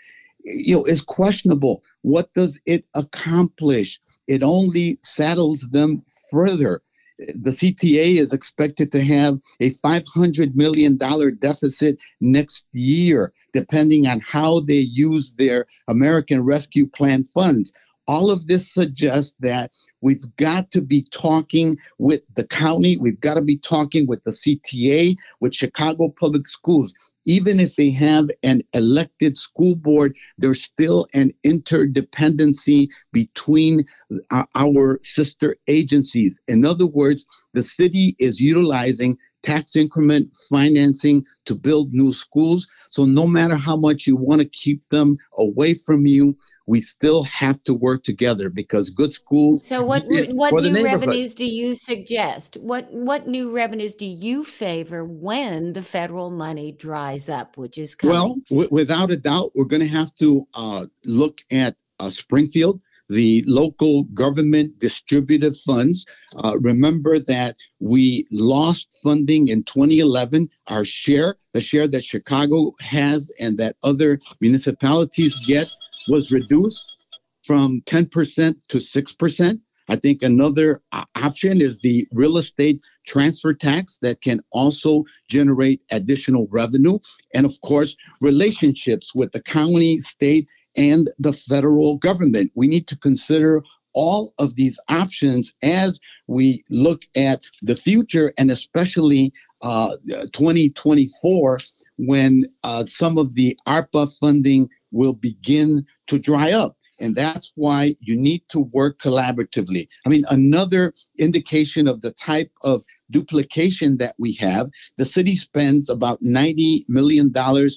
You 0.44 0.76
know 0.76 0.84
is 0.84 1.02
questionable. 1.02 1.82
What 2.02 2.32
does 2.34 2.60
it 2.66 2.84
accomplish? 2.94 3.98
It 4.28 4.42
only 4.42 4.98
saddles 5.02 5.62
them 5.70 6.02
further. 6.30 6.82
The 7.18 7.50
CTA 7.50 8.18
is 8.18 8.32
expected 8.32 8.92
to 8.92 9.02
have 9.02 9.40
a 9.60 9.70
$500 9.72 10.54
million 10.54 10.98
deficit 11.38 11.96
next 12.20 12.66
year, 12.72 13.32
depending 13.56 14.06
on 14.06 14.20
how 14.20 14.60
they 14.60 14.74
use 14.74 15.32
their 15.32 15.66
American 15.88 16.44
Rescue 16.44 16.86
Plan 16.86 17.24
funds. 17.24 17.72
All 18.06 18.30
of 18.30 18.46
this 18.46 18.70
suggests 18.70 19.34
that 19.40 19.70
we've 20.02 20.36
got 20.36 20.70
to 20.72 20.82
be 20.82 21.06
talking 21.10 21.78
with 21.98 22.20
the 22.34 22.44
county, 22.44 22.98
we've 22.98 23.18
got 23.18 23.34
to 23.34 23.40
be 23.40 23.56
talking 23.56 24.06
with 24.06 24.22
the 24.24 24.30
CTA, 24.30 25.16
with 25.40 25.54
Chicago 25.54 26.10
Public 26.20 26.46
Schools 26.48 26.92
even 27.26 27.58
if 27.58 27.74
they 27.74 27.90
have 27.90 28.30
an 28.44 28.62
elected 28.72 29.36
school 29.36 29.74
board, 29.74 30.14
there's 30.38 30.62
still 30.62 31.08
an 31.12 31.34
interdependency 31.44 32.88
between 33.12 33.84
uh, 34.30 34.44
our 34.54 35.00
sister 35.02 35.56
agencies. 35.66 36.40
In 36.46 36.64
other 36.64 36.86
words, 36.86 37.26
the 37.52 37.64
city 37.64 38.14
is 38.20 38.40
utilizing 38.40 39.18
tax 39.46 39.76
increment 39.76 40.28
financing 40.50 41.24
to 41.44 41.54
build 41.54 41.94
new 41.94 42.12
schools. 42.12 42.68
So 42.90 43.04
no 43.04 43.26
matter 43.26 43.54
how 43.56 43.76
much 43.76 44.06
you 44.06 44.16
want 44.16 44.40
to 44.40 44.48
keep 44.48 44.82
them 44.90 45.16
away 45.38 45.74
from 45.74 46.04
you, 46.04 46.36
we 46.66 46.80
still 46.80 47.22
have 47.22 47.62
to 47.62 47.72
work 47.72 48.02
together 48.02 48.50
because 48.50 48.90
good 48.90 49.14
schools. 49.14 49.68
So 49.68 49.84
what 49.84 50.02
what 50.08 50.64
new 50.64 50.84
revenues 50.84 51.32
do 51.36 51.44
you 51.44 51.76
suggest? 51.76 52.56
What 52.56 52.92
what 52.92 53.28
new 53.28 53.54
revenues 53.54 53.94
do 53.94 54.04
you 54.04 54.42
favor 54.42 55.04
when 55.04 55.74
the 55.74 55.82
federal 55.82 56.30
money 56.30 56.72
dries 56.72 57.28
up, 57.28 57.56
which 57.56 57.78
is 57.78 57.94
coming? 57.94 58.14
Well, 58.14 58.36
w- 58.50 58.68
without 58.72 59.12
a 59.12 59.16
doubt, 59.16 59.52
we're 59.54 59.66
going 59.66 59.82
to 59.82 59.88
have 59.88 60.12
to 60.16 60.46
uh, 60.54 60.86
look 61.04 61.40
at 61.52 61.76
uh, 62.00 62.10
Springfield 62.10 62.80
the 63.08 63.44
local 63.46 64.04
government 64.04 64.78
distributive 64.78 65.56
funds. 65.58 66.06
Uh, 66.36 66.56
remember 66.58 67.18
that 67.18 67.56
we 67.80 68.26
lost 68.30 68.88
funding 69.02 69.48
in 69.48 69.62
2011. 69.64 70.48
Our 70.68 70.84
share, 70.84 71.36
the 71.52 71.60
share 71.60 71.88
that 71.88 72.04
Chicago 72.04 72.72
has 72.80 73.30
and 73.38 73.58
that 73.58 73.76
other 73.82 74.18
municipalities 74.40 75.46
get, 75.46 75.68
was 76.08 76.32
reduced 76.32 77.06
from 77.42 77.80
10% 77.86 78.56
to 78.68 78.78
6%. 78.78 79.60
I 79.88 79.96
think 79.96 80.22
another 80.22 80.82
option 81.14 81.60
is 81.62 81.78
the 81.78 82.08
real 82.10 82.38
estate 82.38 82.80
transfer 83.06 83.54
tax 83.54 83.98
that 83.98 84.20
can 84.20 84.40
also 84.50 85.04
generate 85.28 85.80
additional 85.92 86.48
revenue. 86.50 86.98
And 87.34 87.46
of 87.46 87.60
course, 87.60 87.96
relationships 88.20 89.14
with 89.14 89.30
the 89.30 89.42
county, 89.42 90.00
state, 90.00 90.48
and 90.76 91.10
the 91.18 91.32
federal 91.32 91.98
government. 91.98 92.52
We 92.54 92.66
need 92.66 92.86
to 92.88 92.96
consider 92.96 93.62
all 93.92 94.34
of 94.38 94.54
these 94.56 94.78
options 94.88 95.54
as 95.62 95.98
we 96.26 96.62
look 96.68 97.02
at 97.16 97.42
the 97.62 97.76
future 97.76 98.32
and 98.36 98.50
especially 98.50 99.32
uh, 99.62 99.96
2024 100.32 101.60
when 101.98 102.44
uh, 102.62 102.84
some 102.84 103.16
of 103.16 103.34
the 103.34 103.58
ARPA 103.66 104.14
funding 104.18 104.68
will 104.92 105.14
begin 105.14 105.86
to 106.08 106.18
dry 106.18 106.52
up. 106.52 106.76
And 107.00 107.14
that's 107.14 107.52
why 107.56 107.96
you 108.00 108.16
need 108.16 108.42
to 108.48 108.60
work 108.60 108.98
collaboratively. 108.98 109.88
I 110.04 110.08
mean, 110.08 110.24
another 110.30 110.94
indication 111.18 111.88
of 111.88 112.00
the 112.00 112.12
type 112.12 112.50
of 112.62 112.84
duplication 113.10 113.96
that 113.98 114.14
we 114.18 114.32
have, 114.34 114.70
the 114.96 115.04
city 115.04 115.36
spends 115.36 115.88
about 115.88 116.20
$90 116.22 116.84
million 116.88 117.32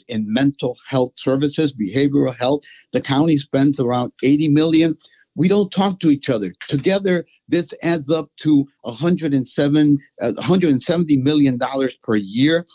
in 0.07 0.33
mental 0.33 0.77
health 0.87 1.13
services, 1.15 1.73
behavioral 1.73 2.35
health. 2.35 2.63
The 2.93 3.01
county 3.01 3.37
spends 3.37 3.79
around 3.79 4.11
80 4.23 4.49
million. 4.49 4.97
we 5.35 5.47
don't 5.47 5.71
talk 5.71 5.99
to 5.99 6.09
each 6.09 6.29
other. 6.29 6.53
Together, 6.67 7.25
this 7.47 7.73
adds 7.83 8.09
up 8.09 8.29
to 8.37 8.67
107, 8.81 9.97
uh, 10.21 10.31
170 10.33 11.17
million 11.17 11.57
dollars 11.57 11.97
per 11.97 12.15
year. 12.15 12.65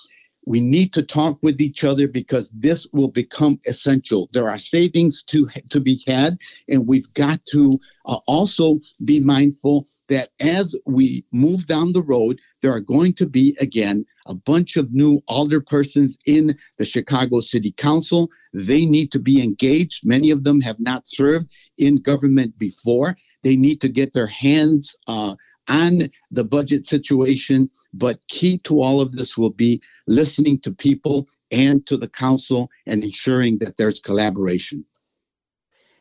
We 0.47 0.61
need 0.61 0.93
to 0.93 1.03
talk 1.03 1.39
with 1.43 1.61
each 1.61 1.85
other 1.85 2.07
because 2.07 2.51
this 2.51 2.87
will 2.93 3.09
become 3.09 3.59
essential. 3.67 4.29
There 4.33 4.49
are 4.49 4.59
savings 4.59 5.23
to 5.25 5.49
to 5.71 5.81
be 5.81 6.03
had, 6.07 6.39
and 6.69 6.87
we've 6.87 7.13
got 7.15 7.45
to 7.47 7.81
uh, 8.07 8.19
also 8.27 8.81
be 9.05 9.21
mindful 9.21 9.89
that 10.09 10.31
as 10.41 10.75
we 10.87 11.25
move 11.33 11.67
down 11.67 11.93
the 11.93 12.03
road, 12.03 12.41
there 12.63 12.73
are 12.73 12.81
going 12.81 13.15
to 13.15 13.27
be 13.27 13.57
again 13.61 14.05
a 14.27 14.35
bunch 14.35 14.77
of 14.77 14.93
new 14.93 15.21
alderpersons 15.29 16.17
in 16.27 16.57
the 16.79 16.85
Chicago 16.85 17.41
City 17.41 17.73
Council. 17.73 18.31
They 18.53 18.87
need 18.87 19.13
to 19.13 19.19
be 19.19 19.43
engaged. 19.43 20.07
Many 20.07 20.31
of 20.31 20.45
them 20.45 20.61
have 20.61 20.81
not 20.81 21.07
served 21.07 21.49
in 21.79 21.97
government 21.97 22.59
before. 22.59 23.17
They 23.43 23.57
need 23.57 23.81
to 23.83 23.89
get 23.89 24.13
their 24.15 24.27
hands 24.27 24.97
uh, 25.07 25.37
on 25.69 26.11
the 26.31 26.45
budget 26.45 26.87
situation. 26.87 27.71
But 27.93 28.27
key 28.29 28.59
to 28.59 28.83
all 28.83 29.01
of 29.01 29.13
this 29.13 29.37
will 29.37 29.51
be 29.51 29.81
listening 30.07 30.61
to 30.61 30.73
people 30.73 31.29
and 31.51 31.87
to 31.87 31.97
the 31.97 32.09
council 32.09 32.71
and 32.87 33.05
ensuring 33.05 33.59
that 33.59 33.77
there's 33.77 34.01
collaboration. 34.01 34.85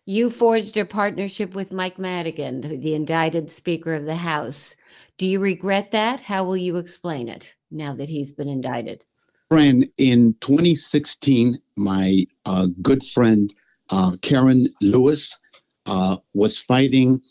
You 0.05 0.29
forged 0.29 0.75
a 0.75 0.83
partnership 0.83 1.55
with 1.55 1.71
Mike 1.71 1.97
Madigan, 1.97 2.59
the, 2.59 2.75
the 2.75 2.93
indicted 2.93 3.49
Speaker 3.49 3.93
of 3.93 4.03
the 4.03 4.17
House. 4.17 4.75
Do 5.17 5.25
you 5.25 5.39
regret 5.39 5.91
that? 5.91 6.19
How 6.19 6.43
will 6.43 6.57
you 6.57 6.75
explain 6.75 7.29
it 7.29 7.55
now 7.71 7.93
that 7.93 8.09
he's 8.09 8.33
been 8.33 8.49
indicted? 8.49 9.05
Friend, 9.49 9.87
in 9.97 10.35
2016, 10.41 11.57
my 11.77 12.25
uh, 12.45 12.67
good 12.81 13.01
friend 13.01 13.53
uh, 13.91 14.17
Karen 14.21 14.67
Lewis 14.81 15.37
uh, 15.85 16.17
was 16.33 16.59
fighting 16.59 17.21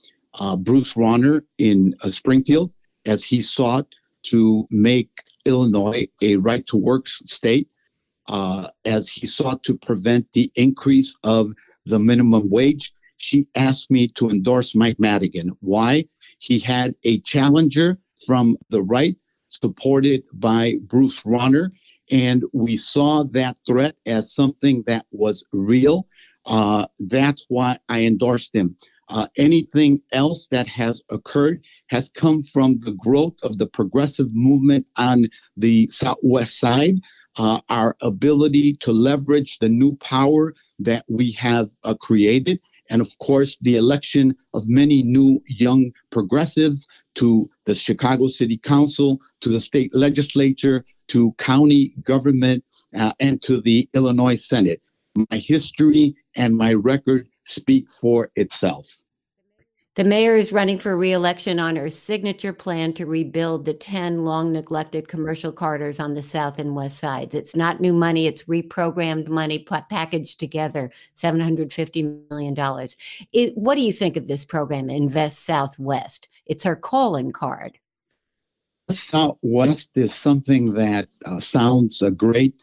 uh, 0.41 0.57
Bruce 0.57 0.95
Rauner 0.95 1.43
in 1.59 1.95
uh, 2.03 2.09
Springfield 2.09 2.73
as 3.05 3.23
he 3.23 3.43
sought 3.43 3.95
to 4.23 4.67
make 4.71 5.23
Illinois 5.45 6.09
a 6.23 6.37
right 6.37 6.67
to 6.69 6.79
work 6.79 7.07
state, 7.07 7.69
uh, 8.29 8.69
as 8.87 9.11
he 9.11 9.27
sought 9.27 9.63
to 9.65 9.77
prevent 9.77 10.33
the 10.33 10.51
increase 10.55 11.15
of 11.23 11.53
the 11.87 11.99
minimum 11.99 12.51
wage. 12.51 12.93
She 13.17 13.47
asked 13.55 13.91
me 13.91 14.09
to 14.09 14.31
endorse 14.31 14.75
Mike 14.75 14.99
Madigan. 14.99 15.53
Why? 15.61 16.05
He 16.39 16.59
had 16.59 16.95
a 17.05 17.21
challenger 17.21 17.99
from 18.27 18.57
the 18.71 18.83
right, 18.83 19.17
supported 19.49 20.25
by 20.33 20.77
Bruce 20.83 21.23
Rauner, 21.23 21.71
and 22.11 22.45
we 22.53 22.77
saw 22.77 23.25
that 23.25 23.57
threat 23.67 23.97
as 24.07 24.35
something 24.35 24.83
that 24.87 25.07
was 25.13 25.45
real. 25.53 26.07
Uh, 26.47 26.87
that's 26.99 27.47
why 27.49 27.79
I 27.89 28.03
endorsed 28.03 28.55
him. 28.55 28.77
Uh, 29.09 29.29
anything 29.37 30.01
else 30.13 30.49
that 30.49 30.67
has 30.67 31.03
occurred 31.11 31.63
has 31.89 32.09
come 32.11 32.43
from 32.43 32.81
the 32.81 32.95
growth 32.95 33.35
of 33.43 33.59
the 33.59 33.67
progressive 33.67 34.35
movement 34.35 34.89
on 34.97 35.27
the 35.57 35.89
Southwest 35.91 36.59
side, 36.59 36.97
uh, 37.39 37.61
our 37.69 37.97
ability 38.01 38.75
to 38.75 38.93
leverage 38.93 39.59
the 39.59 39.69
new 39.69 39.97
power 39.97 40.55
that 40.79 41.05
we 41.09 41.33
have 41.33 41.71
uh, 41.85 41.95
created, 41.95 42.61
and 42.91 43.01
of 43.01 43.17
course, 43.19 43.57
the 43.63 43.77
election 43.77 44.37
of 44.55 44.69
many 44.69 45.03
new 45.03 45.43
young 45.47 45.93
progressives 46.11 46.87
to 47.15 47.49
the 47.65 47.75
Chicago 47.75 48.27
City 48.27 48.57
Council, 48.57 49.19
to 49.41 49.49
the 49.49 49.61
state 49.61 49.95
legislature, 49.95 50.85
to 51.09 51.33
county 51.39 51.95
government, 52.05 52.65
uh, 52.97 53.13
and 53.21 53.41
to 53.43 53.61
the 53.61 53.89
Illinois 53.95 54.37
Senate. 54.37 54.83
My 55.31 55.39
history 55.39 56.15
and 56.37 56.57
my 56.57 56.73
record 56.75 57.29
speak 57.45 57.91
for 57.91 58.31
itself. 58.37 59.02
The 59.95 60.05
mayor 60.05 60.37
is 60.37 60.53
running 60.53 60.79
for 60.79 60.97
reelection 60.97 61.61
on 61.61 61.77
her 61.77 61.91
signature 61.91 62.55
plan 62.55 62.95
to 62.95 63.05
rebuild 63.05 63.67
the 63.67 63.75
10 63.75 64.25
long 64.25 64.51
neglected 64.51 65.07
commercial 65.07 65.53
corridors 65.53 66.01
on 66.01 66.15
the 66.15 66.23
south 66.23 66.59
and 66.59 66.75
west 66.75 66.97
sides. 66.97 67.35
It's 67.35 67.55
not 67.55 67.79
new 67.79 67.93
money, 67.93 68.27
it's 68.27 68.45
reprogrammed 68.45 69.29
money 69.29 69.59
packaged 69.59 70.41
together, 70.41 70.91
$750 71.15 72.31
million. 72.31 72.55
What 73.55 73.75
do 73.75 73.83
you 73.83 73.93
think 73.93 74.17
of 74.17 74.29
this 74.29 74.47
program, 74.47 74.89
Invest 74.89 75.45
Southwest? 75.45 76.27
It's 76.47 76.65
her 76.65 76.77
calling 76.77 77.31
card. 77.31 77.79
Southwest 78.89 79.91
is 79.95 80.15
something 80.15 80.73
that 80.73 81.09
uh, 81.27 81.39
sounds 81.39 82.01
uh, 82.01 82.09
great 82.09 82.55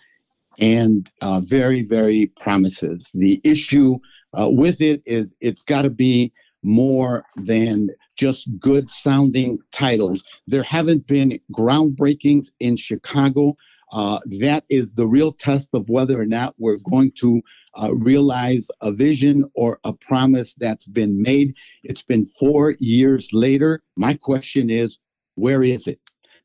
and 0.57 1.07
uh, 1.21 1.41
very, 1.41 1.83
very 1.83 2.31
promises. 2.39 3.11
The 3.13 3.39
issue 3.43 3.99
uh, 4.33 4.49
with 4.49 4.81
it 4.81 5.03
is 5.05 5.35
it's 5.41 5.65
got 5.65 5.83
to 5.83 5.91
be 5.91 6.33
more 6.63 7.25
than 7.35 7.89
just 8.15 8.49
good 8.59 8.89
sounding 8.89 9.59
titles. 9.71 10.23
There 10.47 10.63
haven't 10.63 11.07
been 11.07 11.39
groundbreakings 11.53 12.47
in 12.59 12.75
Chicago. 12.75 13.55
Uh, 13.91 14.19
that 14.39 14.65
is 14.69 14.93
the 14.93 15.07
real 15.07 15.31
test 15.31 15.69
of 15.73 15.89
whether 15.89 16.19
or 16.19 16.25
not 16.25 16.53
we're 16.57 16.77
going 16.77 17.11
to 17.11 17.41
uh, 17.75 17.93
realize 17.95 18.67
a 18.81 18.91
vision 18.91 19.49
or 19.55 19.79
a 19.83 19.93
promise 19.93 20.53
that's 20.55 20.87
been 20.87 21.21
made. 21.21 21.55
It's 21.83 22.03
been 22.03 22.25
four 22.25 22.75
years 22.79 23.29
later. 23.33 23.81
My 23.95 24.15
question 24.15 24.69
is, 24.69 24.99
where 25.35 25.63
is 25.63 25.87
it? 25.87 25.99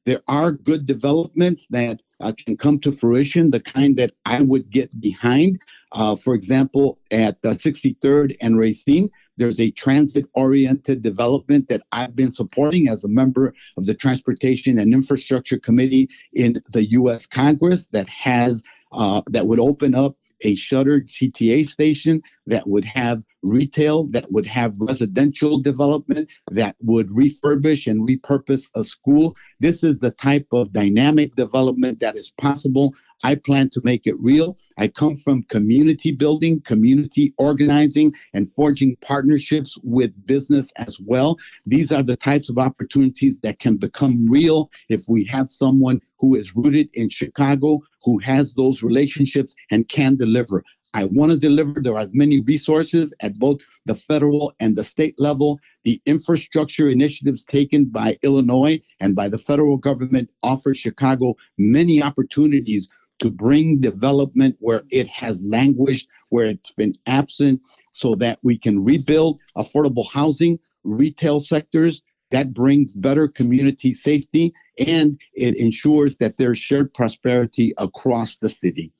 There 0.06 0.22
are 0.28 0.52
good 0.52 0.86
developments 0.86 1.66
that 1.70 2.00
uh, 2.20 2.32
can 2.36 2.56
come 2.56 2.78
to 2.80 2.92
fruition, 2.92 3.50
the 3.50 3.60
kind 3.60 3.96
that 3.96 4.12
I 4.24 4.42
would 4.42 4.70
get 4.70 5.00
behind. 5.00 5.58
Uh, 5.92 6.14
for 6.14 6.34
example, 6.34 6.98
at 7.10 7.40
63rd 7.42 8.36
and 8.40 8.58
Racine, 8.58 9.08
there's 9.36 9.60
a 9.60 9.70
transit 9.70 10.26
oriented 10.34 11.02
development 11.02 11.68
that 11.68 11.82
I've 11.92 12.16
been 12.16 12.32
supporting 12.32 12.88
as 12.88 13.04
a 13.04 13.08
member 13.08 13.54
of 13.76 13.86
the 13.86 13.94
Transportation 13.94 14.78
and 14.78 14.92
Infrastructure 14.92 15.58
Committee 15.58 16.08
in 16.32 16.60
the 16.72 16.90
U.S. 16.90 17.26
Congress 17.26 17.88
that 17.88 18.08
has 18.08 18.62
uh, 18.92 19.22
that 19.28 19.46
would 19.46 19.58
open 19.58 19.94
up 19.94 20.16
a 20.42 20.54
shuttered 20.54 21.08
CTA 21.08 21.66
station 21.66 22.22
that 22.46 22.66
would 22.66 22.84
have 22.84 23.22
retail, 23.42 24.04
that 24.08 24.30
would 24.30 24.46
have 24.46 24.74
residential 24.80 25.58
development, 25.58 26.30
that 26.50 26.76
would 26.80 27.08
refurbish 27.08 27.90
and 27.90 28.06
repurpose 28.08 28.70
a 28.74 28.84
school. 28.84 29.36
This 29.60 29.82
is 29.82 29.98
the 29.98 30.10
type 30.10 30.46
of 30.52 30.72
dynamic 30.72 31.34
development 31.34 32.00
that 32.00 32.16
is 32.16 32.30
possible 32.30 32.94
I 33.22 33.36
plan 33.36 33.70
to 33.70 33.80
make 33.84 34.06
it 34.06 34.18
real. 34.20 34.58
I 34.76 34.88
come 34.88 35.16
from 35.16 35.44
community 35.44 36.12
building, 36.12 36.60
community 36.62 37.32
organizing, 37.38 38.12
and 38.32 38.50
forging 38.52 38.96
partnerships 38.96 39.78
with 39.82 40.26
business 40.26 40.72
as 40.76 40.98
well. 41.00 41.36
These 41.66 41.92
are 41.92 42.02
the 42.02 42.16
types 42.16 42.50
of 42.50 42.58
opportunities 42.58 43.40
that 43.40 43.58
can 43.58 43.76
become 43.76 44.28
real 44.28 44.70
if 44.88 45.04
we 45.08 45.24
have 45.24 45.52
someone 45.52 46.00
who 46.18 46.34
is 46.34 46.56
rooted 46.56 46.88
in 46.94 47.08
Chicago, 47.08 47.80
who 48.02 48.18
has 48.18 48.54
those 48.54 48.82
relationships 48.82 49.54
and 49.70 49.88
can 49.88 50.16
deliver. 50.16 50.62
I 50.94 51.04
want 51.06 51.32
to 51.32 51.36
deliver. 51.36 51.80
There 51.80 51.96
are 51.96 52.06
many 52.12 52.40
resources 52.42 53.12
at 53.20 53.36
both 53.40 53.62
the 53.84 53.96
federal 53.96 54.54
and 54.60 54.76
the 54.76 54.84
state 54.84 55.16
level. 55.18 55.58
The 55.82 56.00
infrastructure 56.06 56.88
initiatives 56.88 57.44
taken 57.44 57.86
by 57.86 58.16
Illinois 58.22 58.80
and 59.00 59.16
by 59.16 59.28
the 59.28 59.38
federal 59.38 59.76
government 59.76 60.30
offer 60.44 60.72
Chicago 60.72 61.34
many 61.58 62.00
opportunities 62.00 62.88
to 63.20 63.30
bring 63.30 63.80
development 63.80 64.56
where 64.58 64.82
it 64.90 65.08
has 65.08 65.42
languished, 65.44 66.08
where 66.28 66.46
it's 66.46 66.72
been 66.72 66.94
absent, 67.06 67.60
so 67.92 68.14
that 68.16 68.38
we 68.42 68.58
can 68.58 68.84
rebuild 68.84 69.40
affordable 69.56 70.10
housing, 70.10 70.58
retail 70.82 71.40
sectors. 71.40 72.02
That 72.30 72.52
brings 72.52 72.96
better 72.96 73.28
community 73.28 73.94
safety 73.94 74.52
and 74.78 75.20
it 75.34 75.56
ensures 75.56 76.16
that 76.16 76.36
there's 76.38 76.58
shared 76.58 76.92
prosperity 76.92 77.74
across 77.78 78.36
the 78.38 78.48
city. 78.48 78.92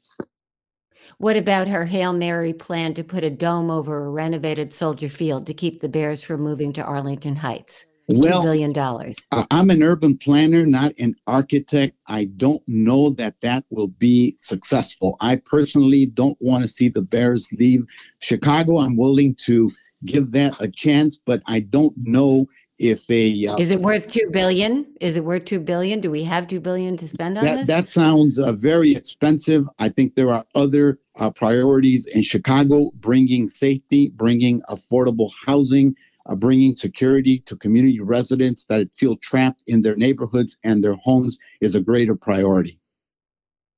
What 1.18 1.36
about 1.36 1.68
her 1.68 1.84
Hail 1.84 2.12
Mary 2.12 2.52
plan 2.52 2.94
to 2.94 3.04
put 3.04 3.24
a 3.24 3.30
dome 3.30 3.70
over 3.70 4.04
a 4.04 4.10
renovated 4.10 4.72
Soldier 4.72 5.08
Field 5.08 5.46
to 5.46 5.54
keep 5.54 5.80
the 5.80 5.88
Bears 5.88 6.22
from 6.22 6.40
moving 6.40 6.72
to 6.74 6.84
Arlington 6.84 7.36
Heights? 7.36 7.84
Well, 8.08 8.42
$2 8.42 8.44
billion. 8.44 8.72
dollars. 8.72 9.16
I'm 9.50 9.70
an 9.70 9.82
urban 9.82 10.16
planner, 10.18 10.66
not 10.66 10.92
an 10.98 11.14
architect. 11.26 11.96
I 12.06 12.24
don't 12.24 12.62
know 12.66 13.10
that 13.10 13.34
that 13.40 13.64
will 13.70 13.88
be 13.88 14.36
successful. 14.40 15.16
I 15.20 15.36
personally 15.36 16.06
don't 16.06 16.36
want 16.40 16.62
to 16.62 16.68
see 16.68 16.88
the 16.88 17.02
Bears 17.02 17.48
leave 17.52 17.84
Chicago. 18.20 18.78
I'm 18.78 18.96
willing 18.96 19.34
to 19.46 19.70
give 20.04 20.32
that 20.32 20.60
a 20.60 20.68
chance, 20.68 21.18
but 21.24 21.42
I 21.46 21.60
don't 21.60 21.94
know 21.96 22.46
if 22.78 23.08
a 23.08 23.46
uh, 23.46 23.56
is 23.56 23.70
it 23.70 23.80
worth 23.80 24.08
two 24.08 24.28
billion 24.32 24.84
is 25.00 25.14
it 25.16 25.24
worth 25.24 25.44
two 25.44 25.60
billion 25.60 26.00
do 26.00 26.10
we 26.10 26.24
have 26.24 26.48
two 26.48 26.58
billion 26.58 26.96
to 26.96 27.06
spend 27.06 27.38
on 27.38 27.44
that, 27.44 27.58
this 27.58 27.66
that 27.68 27.88
sounds 27.88 28.36
uh, 28.36 28.50
very 28.50 28.92
expensive 28.96 29.64
i 29.78 29.88
think 29.88 30.16
there 30.16 30.28
are 30.30 30.44
other 30.56 30.98
uh, 31.16 31.30
priorities 31.30 32.06
in 32.08 32.20
chicago 32.20 32.90
bringing 32.96 33.48
safety 33.48 34.08
bringing 34.08 34.60
affordable 34.62 35.30
housing 35.46 35.94
uh, 36.26 36.34
bringing 36.34 36.74
security 36.74 37.38
to 37.40 37.56
community 37.56 38.00
residents 38.00 38.66
that 38.66 38.88
feel 38.96 39.16
trapped 39.16 39.62
in 39.66 39.82
their 39.82 39.96
neighborhoods 39.96 40.56
and 40.64 40.82
their 40.82 40.94
homes 40.94 41.38
is 41.60 41.74
a 41.74 41.80
greater 41.80 42.14
priority. 42.14 42.78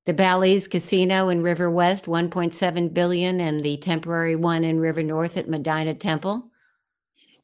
The 0.06 0.14
Bally's 0.14 0.68
Casino 0.68 1.28
in 1.28 1.42
River 1.42 1.68
West, 1.68 2.06
1.7 2.06 2.94
billion, 2.94 3.40
and 3.40 3.60
the 3.60 3.76
temporary 3.76 4.36
one 4.36 4.62
in 4.62 4.78
River 4.78 5.02
North 5.02 5.36
at 5.36 5.48
Medinah 5.48 5.94
Temple. 5.94 6.48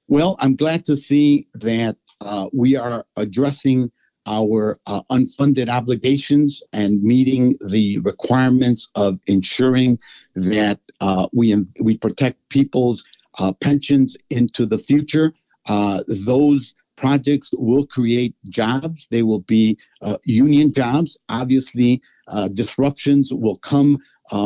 Well, 0.07 0.37
I'm 0.39 0.55
glad 0.55 0.85
to 0.85 0.97
see 0.97 1.49
that 1.55 1.97
uh, 2.21 2.49
we 2.53 2.77
are 2.77 3.05
addressing 3.17 3.91
our 4.27 4.79
uh, 4.87 5.03
unfunded 5.11 5.69
obligations 5.69 6.63
and 6.73 7.03
meeting 7.03 7.57
the 7.69 7.99
requirements 7.99 8.89
of 8.95 9.19
ensuring 9.27 9.99
that 10.37 10.79
uh, 11.01 11.27
we 11.33 11.55
we 11.81 11.97
protect 11.97 12.49
people's 12.49 13.05
uh, 13.39 13.53
pensions 13.55 14.17
into 14.31 14.67
the 14.67 14.79
future. 14.79 15.33
Uh, 15.67 16.03
those 16.27 16.75
projects 16.97 17.51
will 17.57 17.87
create 17.87 18.35
jobs. 18.49 19.09
They 19.11 19.23
will 19.23 19.41
be 19.41 19.79
uh, 20.03 20.19
union 20.25 20.73
jobs. 20.73 21.19
Obviously, 21.29 22.03
uh, 22.29 22.49
disruptions 22.49 23.33
will 23.33 23.59
come 23.59 23.99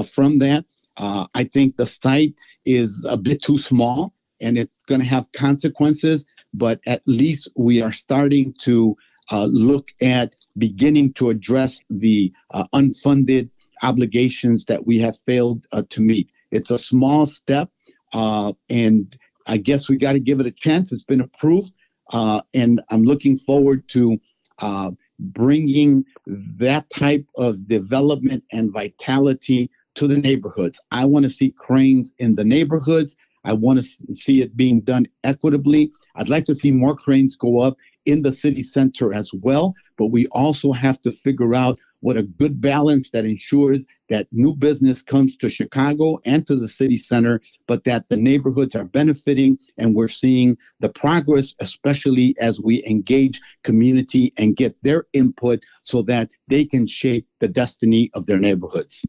from 0.05 0.39
that. 0.39 0.65
I 0.99 1.45
think 1.53 1.77
the 1.77 1.87
site 1.87 2.35
is 2.65 3.07
a 3.09 3.17
bit 3.17 3.43
too 3.43 3.59
small 3.59 4.13
and 4.41 4.59
it's 4.59 4.85
going 4.85 5.01
to 5.01 5.07
have 5.07 5.31
consequences, 5.33 6.27
but 6.53 6.81
at 6.87 7.03
least 7.07 7.49
we 7.57 7.83
are 7.83 7.93
starting 7.93 8.53
to 8.61 8.97
uh, 9.31 9.47
look 9.47 9.91
at 10.03 10.35
beginning 10.59 11.13
to 11.15 11.31
address 11.31 11.83
the 11.91 12.33
uh, 12.51 12.65
unfunded 12.75 13.51
obligations 13.83 14.65
that 14.67 14.87
we 14.87 14.99
have 14.99 15.19
failed 15.21 15.67
uh, 15.73 15.83
to 15.91 16.01
meet. 16.01 16.31
It's 16.51 16.71
a 16.71 16.79
small 16.79 17.27
step, 17.27 17.71
uh, 18.13 18.53
and 18.69 19.17
I 19.47 19.59
guess 19.59 19.89
we 19.89 19.97
got 19.97 20.13
to 20.13 20.21
give 20.21 20.41
it 20.41 20.47
a 20.47 20.51
chance. 20.51 20.93
It's 20.93 21.05
been 21.05 21.21
approved, 21.21 21.73
uh, 22.13 22.41
and 22.55 22.83
I'm 22.91 23.03
looking 23.03 23.39
forward 23.39 23.89
to 23.89 24.19
uh, 24.59 24.91
bringing 25.19 26.05
that 26.27 26.89
type 26.91 27.27
of 27.37 27.69
development 27.69 28.45
and 28.53 28.73
vitality 28.73 29.71
to 29.95 30.07
the 30.07 30.19
neighborhoods. 30.19 30.81
I 30.91 31.05
want 31.05 31.25
to 31.25 31.31
see 31.31 31.51
cranes 31.53 32.15
in 32.19 32.35
the 32.35 32.45
neighborhoods. 32.45 33.17
I 33.45 33.53
want 33.53 33.79
to 33.79 33.83
see 33.83 34.43
it 34.43 34.57
being 34.57 34.81
done 34.81 35.07
equitably. 35.25 35.93
I'd 36.17 36.29
like 36.29 36.45
to 36.47 36.55
see 36.55 36.73
more 36.73 36.97
cranes 36.97 37.37
go 37.37 37.61
up 37.61 37.77
in 38.05 38.23
the 38.23 38.33
city 38.33 38.63
center 38.63 39.15
as 39.15 39.33
well, 39.33 39.75
but 39.97 40.07
we 40.07 40.27
also 40.29 40.73
have 40.73 41.01
to 41.03 41.13
figure 41.13 41.55
out 41.55 41.79
what 42.01 42.17
a 42.17 42.23
good 42.23 42.61
balance 42.61 43.11
that 43.11 43.25
ensures 43.25 43.87
that 44.09 44.29
new 44.31 44.55
business 44.55 45.03
comes 45.03 45.37
to 45.37 45.49
Chicago 45.49 46.21
and 46.25 46.47
to 46.47 46.57
the 46.57 46.69
city 46.69 46.97
center, 46.97 47.41
but 47.67 47.85
that 47.85 48.09
the 48.09 48.17
neighborhoods 48.17 48.77
are 48.77 48.85
benefiting 48.85 49.59
and 49.79 49.95
we're 49.95 50.09
seeing 50.09 50.57
the 50.81 50.89
progress, 50.89 51.55
especially 51.61 52.35
as 52.39 52.61
we 52.61 52.85
engage 52.87 53.41
community 53.65 54.33
and 54.39 54.57
get 54.57 54.77
their 54.83 55.07
input 55.13 55.61
so 55.83 56.03
that 56.03 56.31
they 56.49 56.65
can 56.65 56.87
shape 56.87 57.27
the 57.41 57.49
destiny 57.49 58.11
of 58.15 58.27
their 58.27 58.39
neighborhoods. 58.39 59.05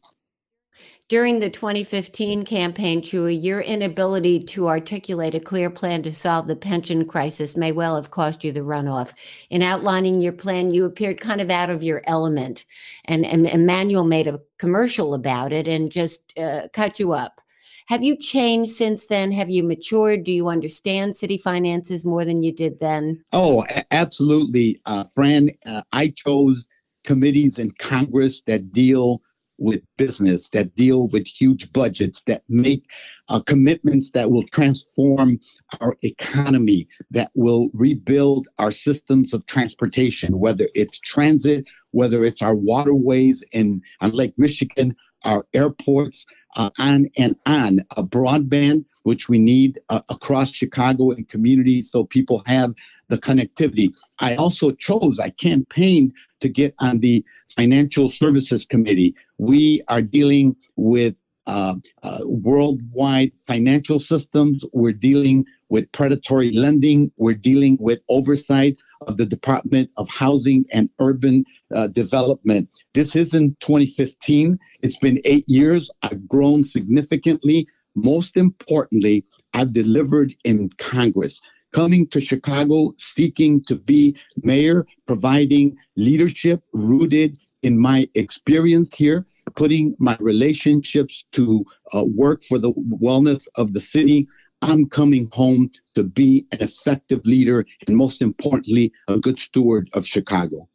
During 1.10 1.40
the 1.40 1.50
2015 1.50 2.44
campaign, 2.44 3.02
Chuy, 3.02 3.42
your 3.42 3.62
inability 3.62 4.44
to 4.44 4.68
articulate 4.68 5.36
a 5.36 5.40
clear 5.40 5.70
plan 5.70 6.04
to 6.04 6.14
solve 6.14 6.48
the 6.48 6.56
pension 6.58 7.06
crisis 7.06 7.56
may 7.56 7.72
well 7.72 7.96
have 7.96 8.12
cost 8.12 8.44
you 8.44 8.52
the 8.52 8.60
runoff. 8.60 9.14
In 9.50 9.62
outlining 9.62 10.20
your 10.20 10.34
plan, 10.34 10.72
you 10.72 10.84
appeared 10.84 11.22
kind 11.22 11.40
of 11.40 11.50
out 11.50 11.70
of 11.70 11.82
your 11.82 12.02
element, 12.08 12.66
and, 13.06 13.26
and 13.26 13.48
Emanuel 13.48 14.04
made 14.04 14.28
a 14.28 14.42
commercial 14.58 15.14
about 15.14 15.54
it 15.54 15.66
and 15.66 15.94
just 15.94 16.38
uh, 16.38 16.68
cut 16.74 17.00
you 17.00 17.14
up. 17.14 17.40
Have 17.88 18.04
you 18.04 18.18
changed 18.18 18.72
since 18.72 19.08
then? 19.08 19.32
Have 19.32 19.50
you 19.50 19.64
matured? 19.64 20.26
Do 20.26 20.34
you 20.34 20.50
understand 20.50 21.16
city 21.16 21.38
finances 21.38 22.04
more 22.04 22.26
than 22.26 22.44
you 22.44 22.52
did 22.52 22.80
then? 22.80 23.24
Oh, 23.32 23.66
absolutely. 23.92 24.82
Uh, 24.86 25.06
Fran, 25.16 25.52
uh, 25.66 25.84
I 25.94 26.10
chose 26.10 26.68
committees 27.06 27.60
in 27.60 27.72
Congress 27.80 28.42
that 28.42 28.74
deal 28.74 29.22
with 29.58 29.82
business, 29.98 30.50
that 30.50 30.76
deal 30.76 31.08
with 31.08 31.26
huge 31.26 31.72
budgets, 31.74 32.22
that 32.24 32.44
make 32.48 32.90
uh, 33.30 33.40
commitments 33.40 34.12
that 34.12 34.30
will 34.30 34.48
transform 34.48 35.40
our 35.82 35.96
economy, 36.04 36.88
that 37.12 37.32
will 37.36 37.70
rebuild 37.74 38.48
our 38.58 38.72
systems 38.72 39.34
of 39.34 39.46
transportation, 39.46 40.40
whether 40.40 40.68
it's 40.76 41.00
transit, 41.00 41.66
whether 41.92 42.24
it's 42.24 42.42
our 42.42 42.56
waterways 42.56 43.44
in 43.52 43.82
on 44.02 44.12
Lake 44.12 44.34
Michigan, 44.38 44.96
our 45.24 45.46
airports, 45.54 46.26
uh, 46.56 46.70
on 46.80 47.10
and 47.18 47.36
on. 47.46 47.80
A 47.98 48.04
broadband, 48.04 48.86
which 49.04 49.30
we 49.30 49.38
need 49.40 49.80
uh, 49.90 50.02
across 50.10 50.52
Chicago 50.52 51.12
and 51.12 51.28
communities 51.30 51.92
so 51.92 52.04
people 52.04 52.44
have 52.46 52.74
the 53.10 53.18
connectivity. 53.18 53.94
I 54.20 54.36
also 54.36 54.72
chose, 54.72 55.20
I 55.20 55.30
campaigned 55.30 56.14
to 56.42 56.50
get 56.50 56.76
on 56.80 57.00
the 57.00 57.24
Financial 57.56 58.10
Services 58.10 58.66
Committee. 58.66 59.16
We 59.38 59.82
are 59.88 60.02
dealing 60.02 60.56
with 60.76 61.16
uh, 61.48 61.76
uh, 62.04 62.20
worldwide 62.26 63.32
financial 63.40 64.00
systems. 64.00 64.66
We're 64.74 64.92
dealing 64.92 65.46
with 65.70 65.92
predatory 65.94 66.52
lending. 66.52 67.12
We're 67.18 67.36
dealing 67.36 67.78
with 67.80 68.00
oversight 68.10 68.78
of 69.02 69.18
the 69.18 69.26
Department 69.26 69.90
of 69.98 70.10
Housing 70.10 70.66
and 70.74 70.90
Urban 71.00 71.46
uh, 71.74 71.88
Development. 71.88 72.68
This 72.94 73.16
isn't 73.16 73.60
2015. 73.62 74.60
It's 74.82 74.98
been 74.98 75.22
eight 75.24 75.46
years. 75.48 75.90
I've 76.02 76.28
grown 76.28 76.64
significantly. 76.64 77.68
Most 77.96 78.38
importantly, 78.38 79.26
I've 79.54 79.72
delivered 79.72 80.34
in 80.44 80.70
Congress 80.78 81.42
coming 81.74 82.08
to 82.08 82.22
Chicago 82.22 82.94
seeking 82.98 83.64
to 83.66 83.76
be 83.76 84.16
mayor, 84.44 84.86
providing 85.06 85.78
leadership 85.96 86.62
rooted 86.74 87.38
in 87.64 87.78
my 87.78 88.08
experience 88.16 88.94
here, 88.94 89.26
putting 89.56 89.96
my 90.00 90.18
relationships 90.20 91.26
to 91.32 91.66
uh, 91.94 92.04
work 92.06 92.44
for 92.44 92.60
the 92.60 92.74
wellness 92.74 93.48
of 93.56 93.74
the 93.74 93.82
city. 93.82 94.28
I'm 94.62 94.88
coming 94.88 95.30
home 95.32 95.72
to 95.96 96.04
be 96.04 96.48
an 96.52 96.62
effective 96.62 97.26
leader 97.26 97.66
and, 97.88 97.96
most 97.96 98.22
importantly, 98.22 98.92
a 99.08 99.18
good 99.18 99.40
steward 99.40 99.90
of 99.94 100.06
Chicago. 100.06 100.68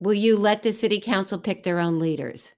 Will 0.00 0.14
you 0.14 0.36
let 0.36 0.62
the 0.62 0.72
city 0.72 1.00
council 1.00 1.38
pick 1.38 1.62
their 1.62 1.78
own 1.78 2.00
leaders? 2.00 2.52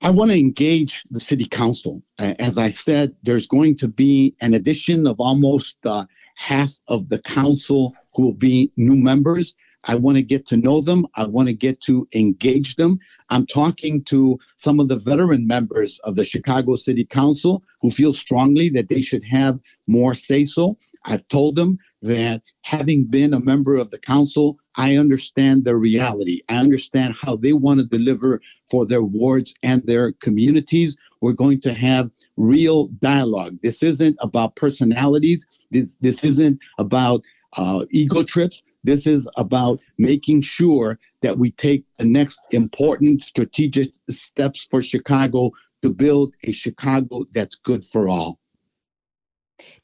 I 0.00 0.10
want 0.10 0.30
to 0.30 0.38
engage 0.38 1.04
the 1.10 1.20
city 1.20 1.44
council. 1.44 2.02
As 2.18 2.58
I 2.58 2.70
said, 2.70 3.14
there's 3.22 3.46
going 3.46 3.76
to 3.78 3.88
be 3.88 4.34
an 4.40 4.54
addition 4.54 5.06
of 5.06 5.18
almost 5.18 5.78
uh, 5.84 6.06
half 6.36 6.72
of 6.86 7.08
the 7.08 7.20
council 7.20 7.94
who 8.14 8.22
will 8.22 8.32
be 8.32 8.72
new 8.76 8.94
members. 8.94 9.54
I 9.84 9.94
want 9.94 10.16
to 10.16 10.22
get 10.22 10.46
to 10.46 10.56
know 10.56 10.80
them. 10.80 11.06
I 11.14 11.26
want 11.26 11.48
to 11.48 11.54
get 11.54 11.80
to 11.82 12.06
engage 12.14 12.76
them. 12.76 12.98
I'm 13.30 13.46
talking 13.46 14.02
to 14.04 14.38
some 14.56 14.80
of 14.80 14.88
the 14.88 14.98
veteran 14.98 15.46
members 15.46 15.98
of 16.00 16.16
the 16.16 16.24
Chicago 16.24 16.76
City 16.76 17.04
Council 17.04 17.62
who 17.80 17.90
feel 17.90 18.12
strongly 18.12 18.68
that 18.70 18.88
they 18.88 19.02
should 19.02 19.24
have 19.24 19.60
more 19.86 20.14
say 20.14 20.44
so. 20.44 20.78
I've 21.04 21.26
told 21.28 21.56
them 21.56 21.78
that 22.02 22.42
having 22.62 23.04
been 23.04 23.34
a 23.34 23.40
member 23.40 23.76
of 23.76 23.90
the 23.90 23.98
council, 23.98 24.58
I 24.76 24.96
understand 24.96 25.64
their 25.64 25.78
reality. 25.78 26.42
I 26.48 26.56
understand 26.56 27.16
how 27.20 27.36
they 27.36 27.52
want 27.52 27.80
to 27.80 27.86
deliver 27.86 28.40
for 28.70 28.86
their 28.86 29.02
wards 29.02 29.54
and 29.62 29.82
their 29.84 30.12
communities. 30.12 30.96
We're 31.20 31.32
going 31.32 31.60
to 31.62 31.72
have 31.72 32.10
real 32.36 32.86
dialogue. 33.00 33.58
This 33.62 33.82
isn't 33.82 34.16
about 34.20 34.56
personalities. 34.56 35.46
This, 35.70 35.96
this 35.96 36.22
isn't 36.24 36.60
about 36.78 37.22
uh, 37.56 37.86
ego 37.90 38.22
trips. 38.22 38.62
This 38.88 39.06
is 39.06 39.28
about 39.36 39.80
making 39.98 40.40
sure 40.40 40.98
that 41.20 41.36
we 41.36 41.50
take 41.50 41.84
the 41.98 42.06
next 42.06 42.40
important 42.52 43.20
strategic 43.20 43.92
steps 44.08 44.66
for 44.70 44.82
Chicago 44.82 45.50
to 45.82 45.90
build 45.90 46.32
a 46.44 46.52
Chicago 46.52 47.26
that's 47.32 47.56
good 47.56 47.84
for 47.84 48.08
all. 48.08 48.38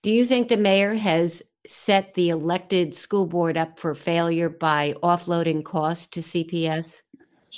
Do 0.01 0.11
you 0.11 0.25
think 0.25 0.49
the 0.49 0.57
mayor 0.57 0.95
has 0.95 1.43
set 1.67 2.15
the 2.15 2.31
elected 2.31 2.95
school 2.95 3.27
board 3.27 3.59
up 3.59 3.79
for 3.79 3.95
failure 3.95 4.49
by 4.49 4.95
offloading 5.03 5.63
costs 5.63 6.07
to 6.07 6.21
CPS? 6.21 7.03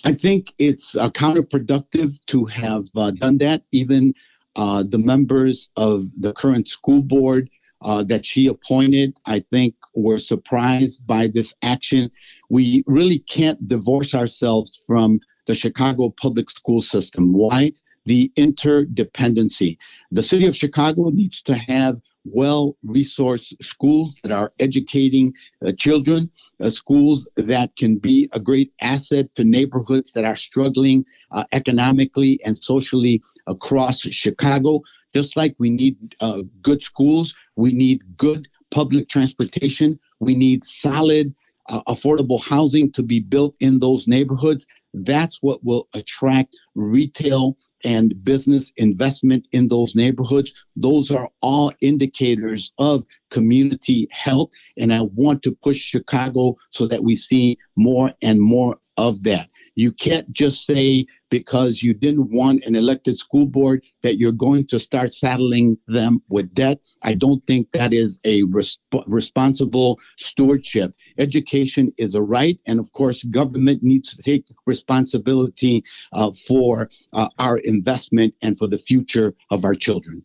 I 0.04 0.14
think 0.14 0.52
it's 0.58 0.96
uh, 0.96 1.10
counterproductive 1.10 2.18
to 2.26 2.44
have 2.46 2.86
uh, 2.96 3.12
done 3.12 3.38
that. 3.38 3.62
Even 3.70 4.14
uh, 4.56 4.82
the 4.82 4.98
members 4.98 5.70
of 5.76 6.06
the 6.18 6.32
current 6.32 6.66
school 6.66 7.02
board 7.02 7.48
uh, 7.86 8.02
that 8.02 8.26
she 8.26 8.48
appointed, 8.48 9.16
I 9.26 9.38
think, 9.52 9.74
were 9.94 10.18
surprised 10.18 11.06
by 11.06 11.28
this 11.28 11.54
action. 11.62 12.10
We 12.50 12.82
really 12.86 13.20
can't 13.20 13.68
divorce 13.68 14.12
ourselves 14.12 14.82
from 14.86 15.20
the 15.46 15.54
Chicago 15.54 16.10
public 16.10 16.50
school 16.50 16.82
system. 16.82 17.32
Why? 17.32 17.72
The 18.04 18.32
interdependency. 18.36 19.78
The 20.10 20.24
city 20.24 20.46
of 20.46 20.56
Chicago 20.56 21.10
needs 21.10 21.40
to 21.42 21.54
have 21.54 22.00
well 22.24 22.76
resourced 22.84 23.54
schools 23.62 24.18
that 24.24 24.32
are 24.32 24.52
educating 24.58 25.32
uh, 25.64 25.70
children, 25.70 26.28
uh, 26.60 26.70
schools 26.70 27.28
that 27.36 27.76
can 27.76 27.98
be 27.98 28.28
a 28.32 28.40
great 28.40 28.72
asset 28.80 29.32
to 29.36 29.44
neighborhoods 29.44 30.10
that 30.12 30.24
are 30.24 30.34
struggling 30.34 31.04
uh, 31.30 31.44
economically 31.52 32.40
and 32.44 32.58
socially 32.58 33.22
across 33.46 34.00
Chicago. 34.00 34.82
Just 35.14 35.36
like 35.36 35.54
we 35.58 35.70
need 35.70 35.96
uh, 36.20 36.42
good 36.62 36.82
schools, 36.82 37.34
we 37.56 37.72
need 37.72 38.02
good 38.16 38.48
public 38.70 39.08
transportation, 39.08 39.98
we 40.20 40.34
need 40.34 40.64
solid, 40.64 41.34
uh, 41.68 41.82
affordable 41.84 42.42
housing 42.42 42.92
to 42.92 43.02
be 43.02 43.20
built 43.20 43.54
in 43.60 43.78
those 43.78 44.06
neighborhoods. 44.06 44.66
That's 44.94 45.42
what 45.42 45.64
will 45.64 45.88
attract 45.94 46.56
retail 46.74 47.56
and 47.84 48.24
business 48.24 48.72
investment 48.76 49.46
in 49.52 49.68
those 49.68 49.94
neighborhoods. 49.94 50.52
Those 50.74 51.10
are 51.10 51.28
all 51.42 51.72
indicators 51.80 52.72
of 52.78 53.04
community 53.30 54.08
health. 54.10 54.50
And 54.76 54.92
I 54.92 55.02
want 55.02 55.42
to 55.42 55.52
push 55.52 55.78
Chicago 55.78 56.56
so 56.70 56.86
that 56.86 57.04
we 57.04 57.16
see 57.16 57.58
more 57.76 58.12
and 58.22 58.40
more 58.40 58.78
of 58.96 59.22
that. 59.24 59.50
You 59.76 59.92
can't 59.92 60.32
just 60.32 60.66
say 60.66 61.06
because 61.30 61.82
you 61.82 61.92
didn't 61.92 62.30
want 62.30 62.64
an 62.64 62.74
elected 62.74 63.18
school 63.18 63.46
board 63.46 63.84
that 64.02 64.18
you're 64.18 64.32
going 64.32 64.66
to 64.68 64.80
start 64.80 65.12
saddling 65.12 65.76
them 65.86 66.22
with 66.28 66.54
debt. 66.54 66.80
I 67.02 67.14
don't 67.14 67.46
think 67.46 67.70
that 67.72 67.92
is 67.92 68.18
a 68.24 68.42
resp- 68.44 69.04
responsible 69.06 70.00
stewardship. 70.16 70.94
Education 71.18 71.92
is 71.98 72.14
a 72.14 72.22
right, 72.22 72.58
and 72.66 72.80
of 72.80 72.90
course, 72.92 73.22
government 73.24 73.82
needs 73.82 74.16
to 74.16 74.22
take 74.22 74.46
responsibility 74.66 75.84
uh, 76.12 76.32
for 76.32 76.88
uh, 77.12 77.28
our 77.38 77.58
investment 77.58 78.34
and 78.42 78.56
for 78.56 78.66
the 78.66 78.78
future 78.78 79.34
of 79.50 79.64
our 79.64 79.74
children. 79.74 80.24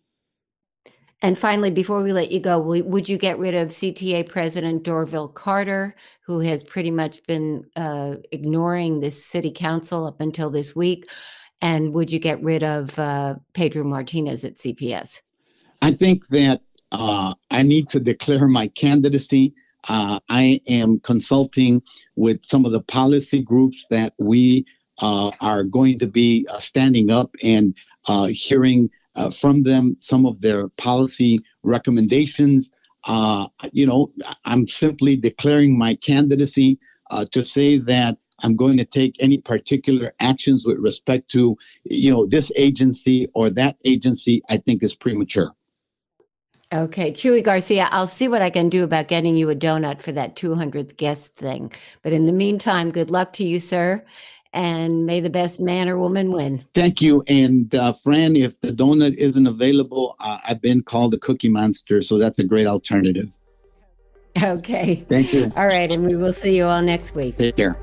And 1.24 1.38
finally, 1.38 1.70
before 1.70 2.02
we 2.02 2.14
let 2.14 2.32
you 2.32 2.40
go, 2.40 2.60
would 2.60 3.08
you 3.08 3.18
get 3.18 3.38
rid 3.38 3.54
of 3.54 3.70
CTA 3.70 4.28
President 4.28 4.84
Dorval 4.84 5.32
Carter, 5.32 5.96
who 6.26 6.40
has 6.40 6.64
pretty 6.64 6.90
much 6.90 7.24
been 7.28 7.66
uh, 7.76 8.16
ignoring 8.32 9.02
this 9.02 9.24
city 9.24 9.52
council 9.52 10.06
up 10.08 10.20
until 10.20 10.50
this 10.50 10.76
week? 10.76 11.08
And 11.62 11.94
would 11.94 12.12
you 12.12 12.18
get 12.18 12.42
rid 12.42 12.64
of 12.64 12.98
uh, 12.98 13.36
Pedro 13.54 13.84
Martinez 13.84 14.44
at 14.44 14.56
CPS? 14.56 15.22
I 15.84 15.92
think 15.92 16.28
that 16.30 16.62
uh, 16.92 17.36
I 17.52 17.62
need 17.62 17.90
to 17.90 18.00
declare 18.00 18.48
my 18.48 18.68
candidacy. 18.70 19.54
Uh, 19.88 20.20
I 20.28 20.60
am 20.68 21.00
consulting 21.02 21.84
with 22.16 22.44
some 22.44 22.66
of 22.66 22.72
the 22.72 22.82
policy 22.82 23.44
groups 23.44 23.86
that 23.92 24.14
we 24.18 24.66
uh, 25.04 25.30
are 25.40 25.64
going 25.64 26.00
to 26.00 26.08
be 26.08 26.48
uh, 26.50 26.60
standing 26.60 27.12
up 27.12 27.30
and 27.44 27.78
hearing 28.30 28.90
uh, 29.16 29.30
from 29.30 29.64
them 29.64 29.98
some 30.00 30.26
of 30.26 30.40
their 30.42 30.68
policy 30.70 31.40
recommendations. 31.64 32.72
Uh, 33.06 33.48
you 33.72 33.86
know, 33.86 34.12
I'm 34.46 34.68
simply 34.68 35.16
declaring 35.16 35.78
my 35.78 35.96
candidacy 35.96 36.80
uh, 37.10 37.26
to 37.32 37.44
say 37.44 37.78
that 37.80 38.18
I'm 38.44 38.56
going 38.56 38.78
to 38.78 38.86
take 38.86 39.16
any 39.20 39.38
particular 39.38 40.14
actions 40.20 40.66
with 40.66 40.80
respect 40.80 41.30
to, 41.32 41.58
you 41.84 42.12
know, 42.12 42.26
this 42.26 42.52
agency 42.56 43.28
or 43.34 43.50
that 43.52 43.78
agency. 43.86 44.42
I 44.50 44.58
think 44.58 44.84
is 44.84 44.96
premature. 44.96 45.52
Okay, 46.74 47.12
Chuy 47.12 47.44
Garcia, 47.44 47.90
I'll 47.92 48.08
see 48.08 48.30
what 48.30 48.42
I 48.42 48.50
can 48.50 48.70
do 48.70 48.86
about 48.86 49.10
getting 49.10 49.36
you 49.36 49.50
a 49.50 49.56
donut 49.56 50.02
for 50.02 50.14
that 50.14 50.38
200th 50.38 50.96
guest 50.96 51.36
thing. 51.36 51.70
But 52.02 52.14
in 52.14 52.28
the 52.28 52.32
meantime, 52.32 52.92
good 52.92 53.10
luck 53.10 53.34
to 53.34 53.44
you, 53.44 53.60
sir 53.60 54.06
and 54.54 55.06
may 55.06 55.20
the 55.20 55.30
best 55.30 55.60
man 55.60 55.88
or 55.88 55.98
woman 55.98 56.32
win. 56.32 56.66
Thank 56.74 57.02
you. 57.02 57.24
And 57.28 57.74
uh, 57.74 57.94
Fran, 57.94 58.36
if 58.36 58.60
the 58.62 58.70
donut 58.70 59.16
isn't 59.16 59.48
available, 59.48 60.16
uh, 60.20 60.40
I've 60.46 60.62
been 60.62 60.82
called 60.82 61.12
the 61.12 61.20
Cookie 61.20 61.50
Monster, 61.50 62.02
so 62.02 62.18
that's 62.18 62.38
a 62.40 62.44
great 62.44 62.68
alternative. 62.68 63.36
Okay. 64.42 65.06
Thank 65.10 65.34
you. 65.34 65.52
All 65.56 65.68
right, 65.68 65.92
and 65.92 66.06
we 66.06 66.16
will 66.16 66.34
see 66.34 66.56
you 66.56 66.66
all 66.66 66.82
next 66.82 67.16
week. 67.16 67.38
Take 67.38 67.58
care. 67.58 67.78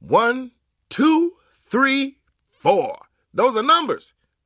One, 0.00 0.50
two, 0.90 1.34
three, 1.64 2.18
four. 2.50 2.98
Those 3.32 3.56
are 3.56 3.62
numbers. 3.62 4.12